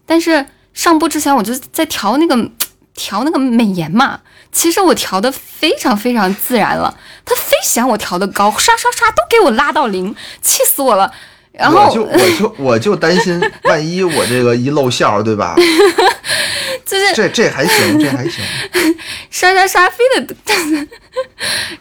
[0.07, 2.51] 但是上播之前我就在调那个
[2.95, 4.20] 调那个美颜嘛。
[4.51, 11.12] 其实我调的非常非常自然了，他非嫌我调的高，刷刷刷都给我拉到零，气死我了。
[11.53, 15.55] 然后我就我就我就担心，万一我这个一露馅儿，对吧？
[16.86, 18.42] 就是这这还行，这还行。
[19.30, 20.34] 刷刷刷，非得，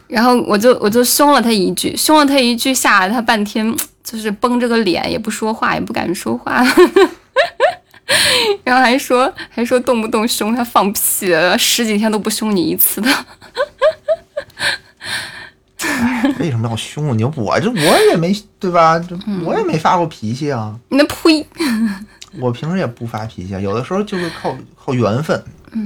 [0.07, 6.63] 然后我就我就凶了他一句，凶了他一句，吓了他半天，就是绷着个脸，也不说话，也不敢说话，
[8.63, 13.09] 然后还说还说动不动凶他放屁，十几天都不凶你一次的，
[16.39, 17.23] 为什么要凶你？
[17.23, 18.97] 我这我也没对吧？
[18.99, 20.77] 这嗯我也没发过脾气啊。
[20.89, 21.45] 那呸！
[22.39, 25.41] 我平时也不发脾气啊，有的时候就是靠靠缘分。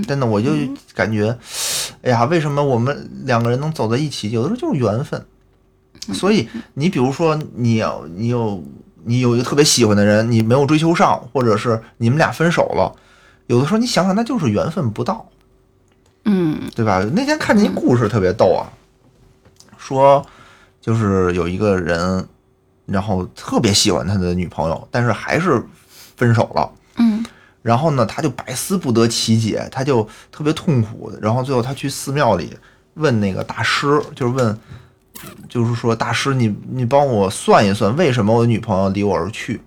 [0.07, 0.51] 真的，我就
[0.93, 1.37] 感觉，
[2.01, 4.31] 哎呀，为什么我们两个人能走在一起？
[4.31, 5.25] 有的时候就是缘分。
[6.13, 8.63] 所以你比如说，你有你有
[9.05, 12.93] 你有一个特别喜欢的人，你没有追求上，或者是你们俩分手了，
[13.47, 15.29] 有的时候你想想，那就是缘分不到。
[16.25, 17.05] 嗯对吧？
[17.13, 18.67] 那天看见一故事特别逗啊，
[19.85, 20.25] 说
[20.79, 22.25] 就是有一个人，
[22.85, 25.61] 然后特别喜欢他的女朋友，但是还是
[26.15, 26.71] 分手了。
[26.95, 27.25] 嗯
[27.61, 31.11] 然后呢，他就百思不得其解，他就特别痛苦。
[31.21, 32.57] 然后最后他去寺庙里
[32.95, 34.59] 问那个大师，就是问，
[35.47, 39.61] 就是说大师你你帮我算一算，为什么我的女朋友离我而去？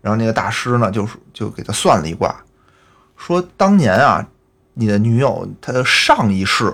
[0.00, 2.34] 然后那个大师呢，就是就给他算了一卦，
[3.16, 4.24] 说当年啊，
[4.74, 6.72] 你的女友她的上一世，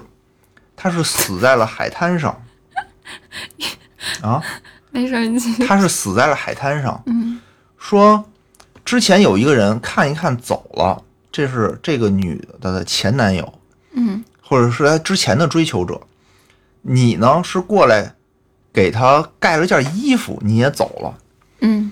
[0.76, 2.43] 她是死在了海滩上，
[4.22, 4.42] 啊，
[4.90, 7.02] 没事儿，你他是死在了海滩上。
[7.06, 7.40] 嗯。
[7.78, 8.24] 说
[8.84, 13.54] 之前有一个人看一看走了，这是这个女的的前男友，
[13.94, 14.24] 嗯。
[14.42, 16.00] 或者是她之前的追求者。
[16.86, 18.14] 你呢是过来
[18.70, 21.18] 给他盖了件衣服，你也走了。
[21.60, 21.90] 嗯，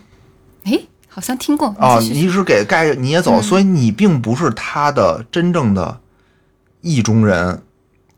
[0.65, 3.43] 诶，好像听过啊，你是给盖你也走，嗯。
[3.43, 5.99] 所以你并不是他的真正的
[6.83, 7.63] 意中人，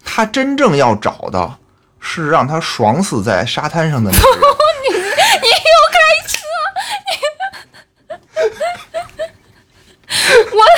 [0.04, 1.58] 他真正要找的
[2.06, 4.38] 是让他爽死在沙滩上的那个人。
[5.42, 5.98] 你又开
[6.28, 6.36] 车，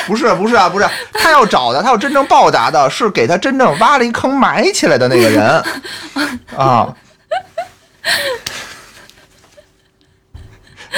[0.07, 5.65] 不是不是啊，不是，他要找的，他要真正报答的是给他真正挖了一坑埋起来的那个人
[6.57, 6.95] 啊。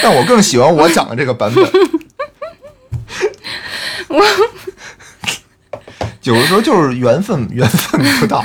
[0.01, 1.64] 但我更喜欢我讲的这个版本。
[4.09, 4.24] 我
[6.22, 8.45] 有的时候就是缘分，缘分不到，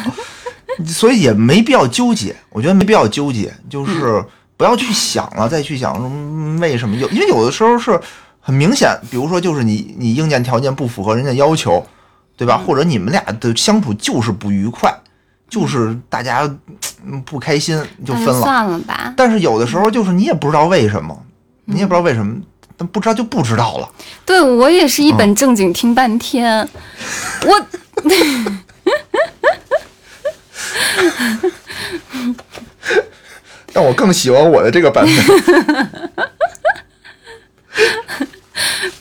[0.86, 2.36] 所以也没必要纠结。
[2.50, 4.24] 我觉得没必要纠结，就是
[4.58, 8.00] 不要去想了，再去想嗯为什么有，因为有的时候是
[8.40, 11.86] 很明显，比如说就是你你硬件条件不符合人家要求，
[12.36, 12.58] 对吧？
[12.58, 14.94] 或者你们俩的相处就是不愉快，
[15.50, 16.42] 就是大家
[17.06, 18.42] 嗯不开心就分了。
[18.42, 19.14] 算了吧。
[19.16, 21.18] 但是有的时候就是你也不知道为什么，
[21.66, 22.36] 你也不知道为什么，
[22.76, 23.90] 但不知道就不知道了。
[24.26, 26.68] 对我也是一本正经听半天，
[27.46, 27.66] 我
[33.74, 35.16] 但我更喜欢我的这个版本。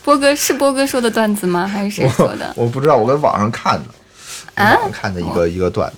[0.03, 1.65] 波哥是波哥说的段子吗？
[1.67, 2.51] 还是谁说的？
[2.55, 3.85] 我不知道，我跟网上看的，
[4.55, 5.97] 啊网上看的一个、一个段子，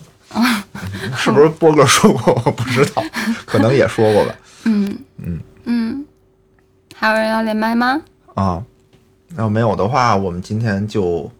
[1.17, 2.41] 是不是波哥说过？
[2.45, 3.03] 我不知道，
[3.45, 4.35] 可能也说过吧。
[4.65, 6.05] 嗯，
[6.95, 8.01] 还有人要连麦吗？
[8.35, 8.61] 啊，
[9.37, 11.31] 要没有的话，我们今天就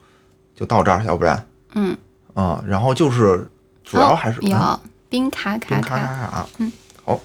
[0.56, 1.96] 就到这儿，要不然嗯，
[2.34, 3.48] 啊，然后就是
[3.86, 6.72] 主要还是哦有冰卡卡卡嗯，
[7.04, 7.20] 好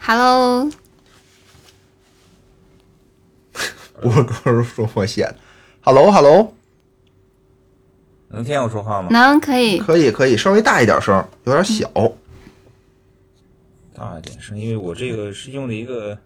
[0.00, 0.70] ，，Hello，
[4.00, 5.34] 波哥说我写的
[5.82, 6.54] ，Hello Hello，
[8.28, 9.08] 能听见我说话吗？
[9.10, 11.90] 能可以，可以可以，稍微大一点声，有点小。
[13.94, 16.16] 大一点声，因为我这个是用的一个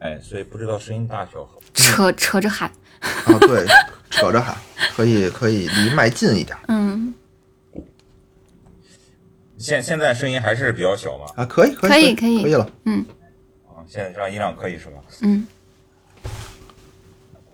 [0.00, 1.58] 哎，所以不知道声音大小好。
[1.72, 2.70] 扯扯着喊。
[3.00, 3.64] 啊，对，
[4.10, 4.54] 扯着喊，
[4.94, 6.56] 可以可以离麦近一点。
[6.68, 7.14] 嗯。
[9.58, 11.26] 现现在声音还是比较小吗？
[11.36, 12.70] 啊，可以可以可以可以了。
[12.84, 13.04] 嗯。
[13.66, 15.02] 啊，现在这样音量可以是吧？
[15.22, 15.46] 嗯。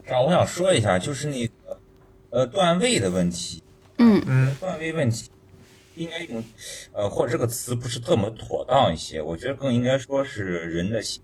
[0.06, 1.80] 这样我想说一下，就是那个
[2.30, 3.62] 呃段位的问题。
[3.98, 4.54] 嗯嗯。
[4.60, 5.30] 段位问题
[5.94, 6.44] 应该用
[6.92, 11.22] 呃或者这个词不是这么妥当一些，我觉得更应该说是人的心。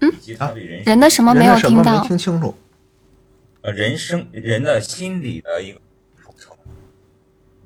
[0.00, 0.52] 嗯啊，
[0.84, 2.02] 人的什么没有听到？
[2.02, 2.54] 没听清楚。
[3.62, 5.80] 呃，人生人的心理的一个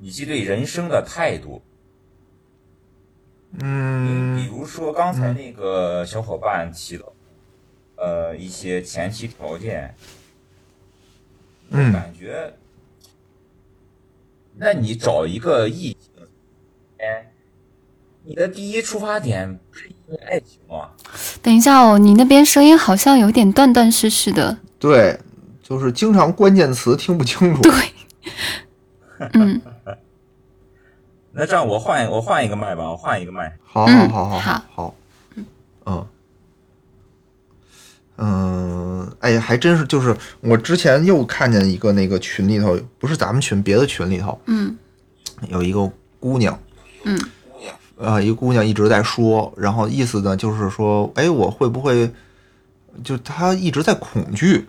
[0.00, 1.62] 以及对人生的态度。
[3.60, 7.12] 嗯，比如说刚才那个小伙伴提到，
[7.96, 9.94] 呃，一些前提条件，
[11.70, 12.52] 嗯，感觉，
[14.56, 16.26] 那你找一个异性，
[16.98, 17.30] 哎，
[18.24, 20.90] 你的第一出发点不是因为爱情吗？
[21.42, 24.58] 等一下哦，你那边声音好像有点断断续续的。
[24.78, 25.18] 对。
[25.60, 27.60] 就是经常关键词听不清楚。
[27.60, 27.72] 对，
[29.34, 29.60] 嗯，
[31.38, 33.56] 那这样我换我换一个麦吧，我换一个麦。
[33.62, 34.94] 好，好，好，好，好，好，
[35.86, 36.06] 嗯，
[38.16, 44.76] 嗯，哎呀，还真是，就是我之前又看见一个那个群里头，不是咱们群，别的群里头，嗯，
[45.48, 46.58] 有一个姑娘，
[47.04, 47.16] 嗯，
[47.96, 52.10] 呃，一个姑娘一直在说，然后意思呢就是说，哎，我会不会，
[53.04, 54.66] 就她一直在恐惧。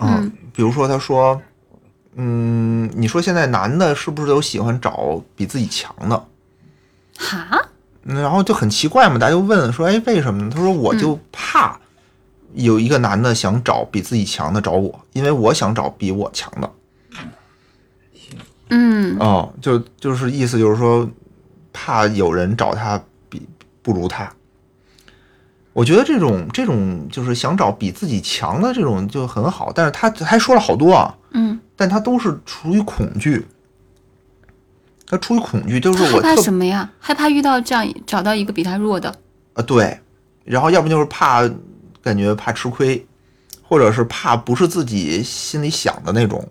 [0.00, 1.42] 嗯，比如说，她说，
[2.14, 6.26] 嗯，你说现在男的是不是都喜欢找比自己强的？
[7.18, 7.68] 哈？
[8.04, 10.50] 然后就很奇怪嘛，大家就问说，哎，为什么呢？
[10.52, 11.78] 他说，我就怕
[12.54, 16.70] 有一个男的想找比自己强的找我，因为我想找比我强的。
[18.70, 21.08] 嗯，哦，就就是意思就是说，
[21.72, 23.46] 怕有人找他比
[23.82, 24.32] 不如他。
[25.74, 33.46] 我觉得这种这种就是想找比自己强的这种就很好，但是他还说了好多啊，嗯，但他都是出于恐惧，
[35.06, 36.90] 他出于恐惧，就是我害怕什么呀？
[37.00, 39.08] 害怕遇到这样找到一个比他弱的
[39.54, 39.98] 啊，对，
[40.44, 41.48] 然后要不就是怕
[42.02, 43.06] 感觉怕吃亏，
[43.62, 46.46] 或者是怕不是自己心里想的那种，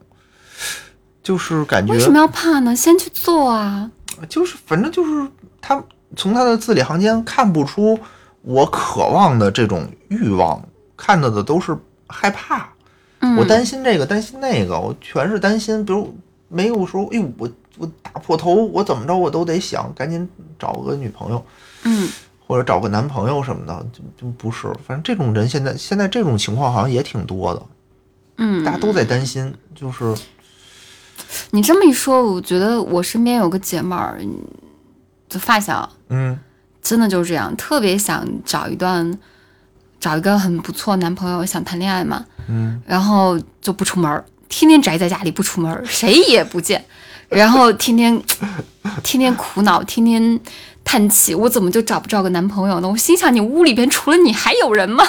[1.22, 2.76] 就是感觉为什么要怕呢？
[2.76, 3.92] 先去做啊，
[4.28, 5.30] 就是反正就是
[5.62, 5.84] 他
[6.16, 8.00] 从他的字里行间看不出。
[8.42, 10.62] 我渴望的这种欲望，
[10.98, 11.78] 看到的都是
[12.08, 12.68] 害怕，
[13.38, 15.86] 我担心这个，担心那个，我全是担心。
[15.86, 16.16] 比如
[16.48, 20.28] 没有说，哎呦，我我打破头，我怎么着，我都得想赶紧
[20.58, 21.46] 找个女朋友，
[21.84, 22.10] 嗯，
[22.46, 24.68] 或者找个男朋友什么的，就就不是。
[24.86, 27.64] 反正这种人现在现在这种情况好像也挺多的，
[28.38, 29.54] 嗯，大家都在担心。
[29.76, 30.16] 就是
[31.52, 34.20] 你这么一说，我觉得我身边有个姐妹儿，
[35.30, 36.40] 就发小，嗯。
[36.82, 39.18] 真的就是这样，特别想找一段，
[40.00, 42.26] 找一个很不错男朋友，想谈恋爱嘛。
[42.50, 42.82] 嗯。
[42.86, 46.84] 然后就不出门，天天宅在家里不出门， 谁也不见，
[47.30, 48.22] 然后天天
[49.04, 50.40] 天天苦恼，天天
[50.84, 52.90] 叹气，我怎么就找不着个男朋友呢？
[52.90, 55.06] 我心想，你屋里边除了你还有人吗？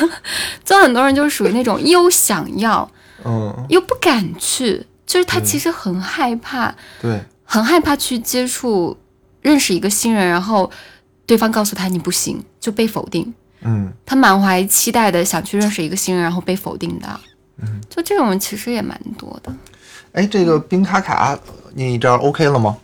[0.64, 2.90] 就很多人就是属于那种又想要，
[3.24, 8.98] 嗯，又不敢去，就是他其实很害怕，对，很害怕去接触、
[9.42, 10.70] 认识一个新人，然后。
[11.26, 13.32] 对方告诉他你不行，就被否定。
[13.60, 17.20] 嗯，他满怀期待的想去认识一个新人，然后被否定的。
[17.58, 19.54] 嗯，就这种人其实也蛮多的。
[20.12, 21.38] 哎，这个冰卡卡，
[21.74, 22.76] 你这 OK 了吗？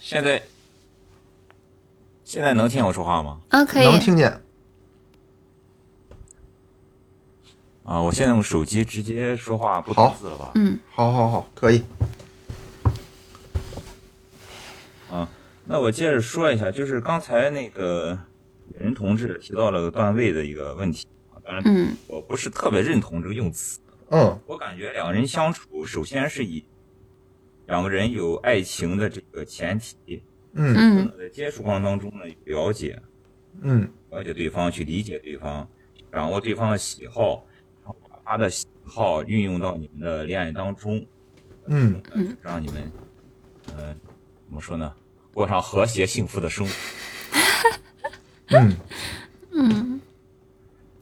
[0.00, 0.42] 现在
[2.24, 3.38] 现在能听我说话吗？
[3.50, 4.40] 啊，可以，能听见。
[7.84, 10.50] 啊，我现在用手机直接说话不打字了吧？
[10.56, 11.82] 嗯，好好好，可以。
[15.72, 18.18] 那我接着说一下，就是刚才那个
[18.76, 21.06] 任同志提到了段位的一个问题
[21.44, 23.78] 当然，嗯，我不是特别认同这个用词。
[24.08, 26.64] 嗯，我感觉两个人相处，首先是以
[27.68, 30.20] 两个人有爱情的这个前提，
[30.54, 33.00] 嗯嗯，在接触过程当中呢，了解，
[33.60, 35.68] 嗯，了解对方，去理解对方，
[36.10, 37.46] 掌握对方的喜好，
[37.84, 41.06] 然后把他的喜好运用到你们的恋爱当中，
[41.66, 42.92] 嗯嗯，让你们，
[43.76, 43.94] 呃，
[44.44, 44.92] 怎么说呢？
[45.40, 46.72] 过上和谐幸福的生活。
[48.52, 48.76] 嗯
[49.54, 50.00] 嗯，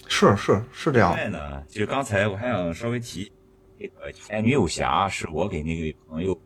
[0.06, 1.12] 是是是这样。
[1.16, 3.32] 另外呢，就刚才我还想稍微提，
[3.80, 6.40] 那个前女友侠是我给那位朋友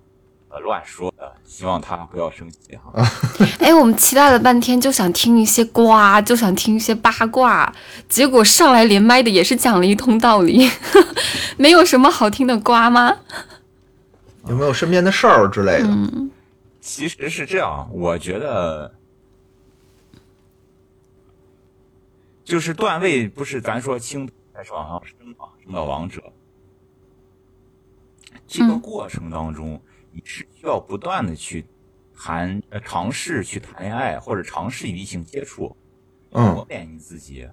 [0.49, 3.07] 呃乱说的，希望他不要生气哈。
[3.61, 7.71] 哎，我们期待了半天，就想听一些瓜，就想听一些八卦，
[8.09, 10.71] 结果上来连麦的也是讲了一通道理，
[11.59, 13.15] 没有什么好听的瓜吗？
[14.49, 15.89] 有没有身边的事儿之类的？
[15.89, 16.31] 嗯。
[16.83, 18.93] 其实是这样，我觉得，
[22.43, 26.21] 就是段位不是咱说轻开始往上升嘛，升到王者。
[28.49, 29.81] 这个嗯过程当中，
[30.11, 31.65] 你是需要不断的去
[32.13, 35.77] 谈呃尝试去谈恋爱，或者尝试与异性接触，
[36.33, 37.49] 嗯磨练你自己。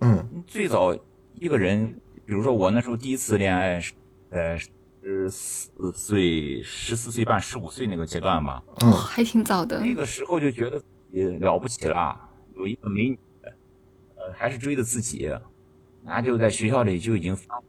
[0.00, 0.96] 嗯最早
[1.34, 3.92] 一个人，比如说我那时候第一次恋爱是
[4.30, 4.56] 在
[5.02, 9.80] 十四岁、十四岁半、十五岁那个阶段吧，嗯还挺早的。
[9.80, 12.16] 那个时候就觉得自己了不起了，
[12.54, 15.28] 有一个美女，呃，还是追的自己，
[16.04, 17.60] 那就在学校里就已经发。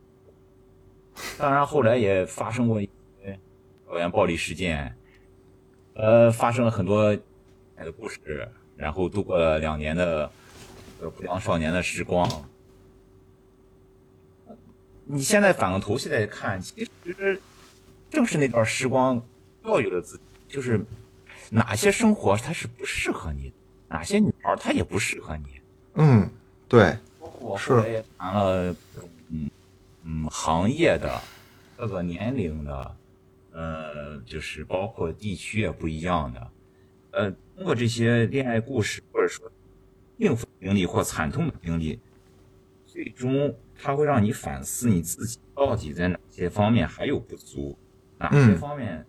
[1.40, 2.88] 当然后来也发生过一
[3.24, 3.40] 些
[3.88, 4.96] 校园暴力事件，
[5.96, 7.18] 呃，发生了很多
[7.76, 8.48] 爱的故事，
[8.78, 10.32] 然后度过了两年的
[11.02, 12.30] 呃不良少年的时光。
[15.06, 17.40] 你现在反过头现在看，其实
[18.10, 19.22] 正是那段时光
[19.64, 20.80] 教育了自己，就是
[21.50, 23.56] 哪些生活它是不适合你的，
[23.90, 25.46] 哪些女孩她也不适合你。
[25.96, 26.30] 嗯，
[26.68, 26.98] 对，
[27.58, 28.76] 是后来也谈了，
[29.30, 29.50] 嗯
[30.04, 31.22] 嗯，行业的，
[31.76, 32.96] 各个年龄的，
[33.52, 36.52] 呃，就是包括地区也不一样的，
[37.12, 39.52] 呃，通过这些恋爱故事，或者说
[40.18, 42.00] 幸福经历或惨痛的经历，
[42.94, 47.76] 最终它会让你反思你自己到底在哪些方面还有不足，
[48.20, 49.04] 哪些嗯方面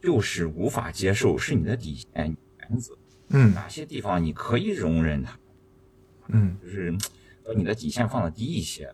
[0.00, 2.96] 就是无法接受，是你的底线、原则，
[3.28, 5.38] 嗯哪些地方你可以容忍它。
[6.28, 6.90] 嗯就是
[7.44, 8.90] 把你的底线放的低一些，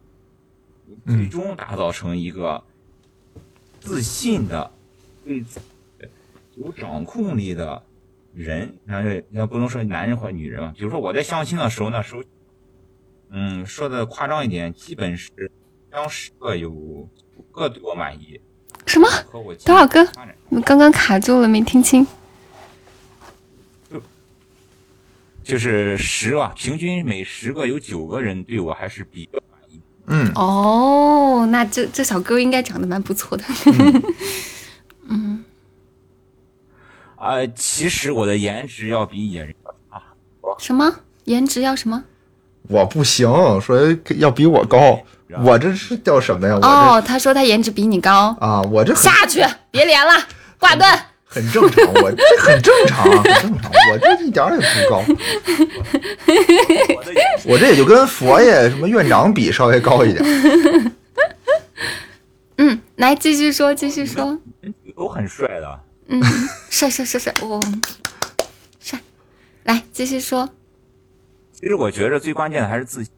[1.04, 2.60] 嗯最终打造成一个
[3.78, 4.72] 自信的、
[5.24, 5.44] 对
[6.56, 7.80] 有掌控力的
[8.34, 8.76] 人。
[8.84, 12.24] 那这要不能说男人或女人嘛，比如说我在相亲的时候，那时候，
[13.30, 15.50] 嗯，说的夸张一点，基本是
[15.90, 17.08] 将十个有五
[17.52, 18.40] 个对我满意，
[18.86, 19.08] 什么？
[19.64, 22.06] 多少个发展我刚刚卡住了，没听清。
[25.42, 29.80] 就是十吧，平均每十个有九个人对我还是比较满意。
[30.06, 33.44] 嗯哦，那这这小哥应该长得蛮不错的。
[35.08, 35.42] 嗯
[37.16, 40.02] 啊、其实我的颜值要比野人要差。
[40.58, 41.00] 什么？
[41.24, 42.04] 颜值要什么？
[42.68, 43.28] 我不行，
[43.60, 43.78] 说
[44.16, 45.00] 要比我高，
[45.42, 46.54] 我这是叫什么呀？
[46.54, 50.12] 我、哦，他说他颜值比你高，啊，我这下去，别连了，
[50.58, 51.06] 挂断。
[51.30, 55.02] 很正常，我这很正常， 很正常，我这一点也不高，
[57.44, 60.24] 我这也就跟佛爷什么院长比稍微高一点。
[62.56, 64.38] 嗯，来继续说，继续说。
[64.96, 65.80] 都很帅的。
[66.08, 66.20] 嗯，
[66.70, 67.60] 帅帅帅帅，我、
[68.80, 68.98] 帅。
[69.64, 70.48] 来继续说。
[71.60, 73.12] 其实我觉着最关键的还是自信。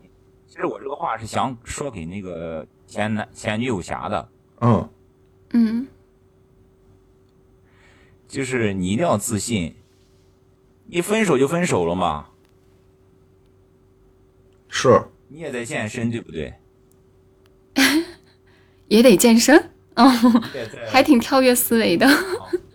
[0.48, 4.28] 其实我这个话是想说给那个前男前女友侠的，
[4.60, 4.88] 嗯
[5.50, 5.86] 嗯
[8.26, 9.74] 就是你一定要自信。
[10.86, 12.28] 你分手就分手了嘛，
[14.68, 16.54] 是，你也在健身，对不对？
[18.88, 19.70] 也得健身。
[19.96, 20.08] 哦，
[20.88, 22.06] 还挺跳跃思维的。
[22.08, 22.14] 啊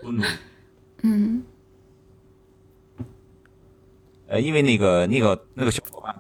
[0.02, 0.28] 不努力
[1.04, 1.44] 嗯
[4.28, 6.16] 呃，因为那个那个那个小伙伴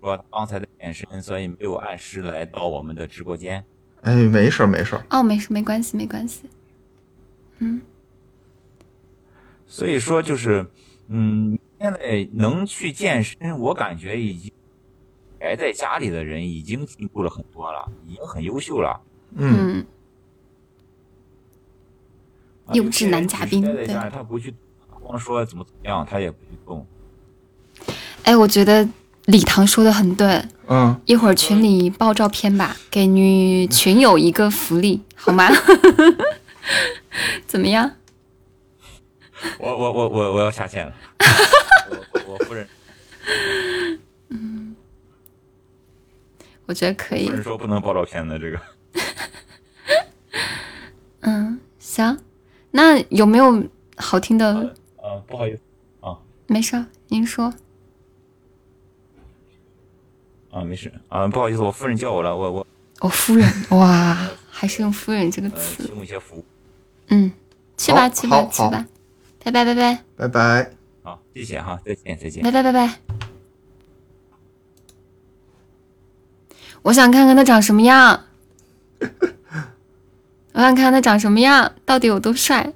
[0.00, 3.64] 说刚才的健身，所以没有按时来到我们的直播间。
[4.02, 6.42] 哎，没事儿没事儿，哦，没事，没关系，没关系。
[7.58, 7.80] 嗯
[9.66, 10.64] 所以说就是，
[11.08, 14.52] 嗯，现在能去健身，我感觉已经
[15.40, 19.00] 宅在家里的人已经进步了很多了，已经很优秀了。
[19.36, 19.84] 嗯
[22.72, 24.54] 优质男嘉宾有些人只是待在家里他不去
[25.00, 26.86] 光说怎么怎么样，他也不去动。
[28.24, 28.86] 哎，我觉得
[29.26, 35.48] 李唐说的很对，嗯，一会儿群里爆照片吧，给女群友一个福利，好吗？
[37.46, 37.90] 怎么样？
[39.58, 40.92] 我我我我我要下线了，
[42.26, 42.66] 我我我夫人
[46.66, 47.32] 我觉得可以夫。
[47.34, 48.58] 人说不能爆照片的这个。
[51.20, 52.18] 嗯，行。
[52.70, 53.62] 那有没有
[53.96, 54.74] 好听的？
[54.96, 55.60] 呃，不好意思
[56.00, 57.52] 啊没事，您说。
[60.54, 62.66] 啊，没事啊，不好意思，我夫人叫我了，我我
[63.00, 64.16] 我，夫人，哇，
[64.48, 65.88] 还是用夫人这个呃词提。
[65.90, 66.44] 供一些服务。
[67.08, 67.32] 嗯，
[67.76, 68.86] 去吧，去吧，去吧。
[69.42, 70.70] 拜拜，拜拜，拜拜。
[71.02, 72.50] 好，谢谢哈，再见再见拜。
[72.52, 72.94] 拜，拜拜。
[76.82, 78.24] 我想看看他长什么样。
[80.52, 82.72] 我想看看他长什么样，到底有多帅。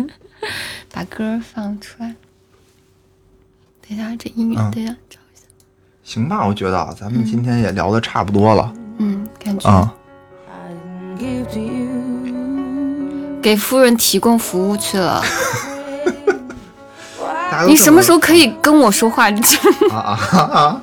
[0.90, 2.16] 把歌放出来。
[3.86, 4.96] 等一下，这音乐，嗯等一下。
[6.04, 9.92] 行吧，我觉得啊，咱们今天也聊的差不多了嗯，感觉、啊。
[13.40, 15.22] 给夫人提供服务去了。
[17.66, 19.28] 你什么时候可以跟我说话？
[19.90, 20.82] 啊啊啊！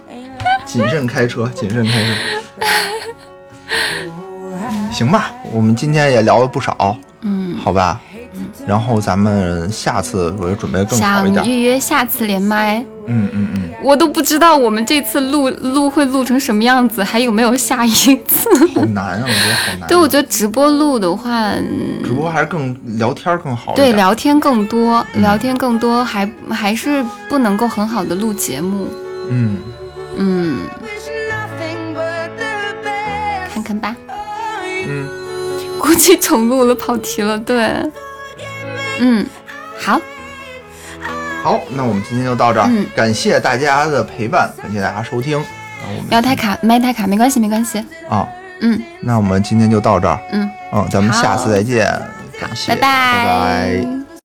[0.66, 2.14] 谨慎开车，谨慎开车。
[4.92, 8.00] 行吧，我们今天也聊了不少，嗯，好吧？
[8.70, 11.44] 然后咱们下次我就准备更好一点。
[11.44, 12.78] 想预约下次连麦，
[13.08, 17.90] 嗯嗯嗯，我都不知道我们这次录录会录成什么样子，还有没有下一
[18.28, 18.48] 次？
[18.76, 19.88] 好难啊，我觉得好难。
[19.90, 23.92] 对，我觉得直播录的话，嗯直播还是更聊天更好对。
[23.94, 28.88] 聊天更多，聊天更多，还还是不能够很好的录节目。
[29.32, 29.58] 嗯，
[30.16, 30.60] 嗯.
[33.52, 33.96] 看看吧。
[34.88, 35.08] 嗯，
[35.80, 37.36] 估计重录了，跑题了。
[37.40, 37.68] 对，
[39.00, 39.26] 嗯，
[39.80, 40.00] 好，
[41.44, 42.86] 好，那我们今天就到这儿，嗯。
[42.96, 45.44] 感谢大家的陪伴，感谢大家收听。
[46.10, 47.80] 要太卡，麦太卡，没关系，没关系。
[48.10, 48.28] 啊，
[48.62, 48.80] 嗯。
[49.02, 51.86] 那我们今天就到这儿，嗯，嗯，咱们下次再见，
[52.40, 52.82] 感谢，拜。
[52.82, 53.26] 拜
[53.82, 53.99] 拜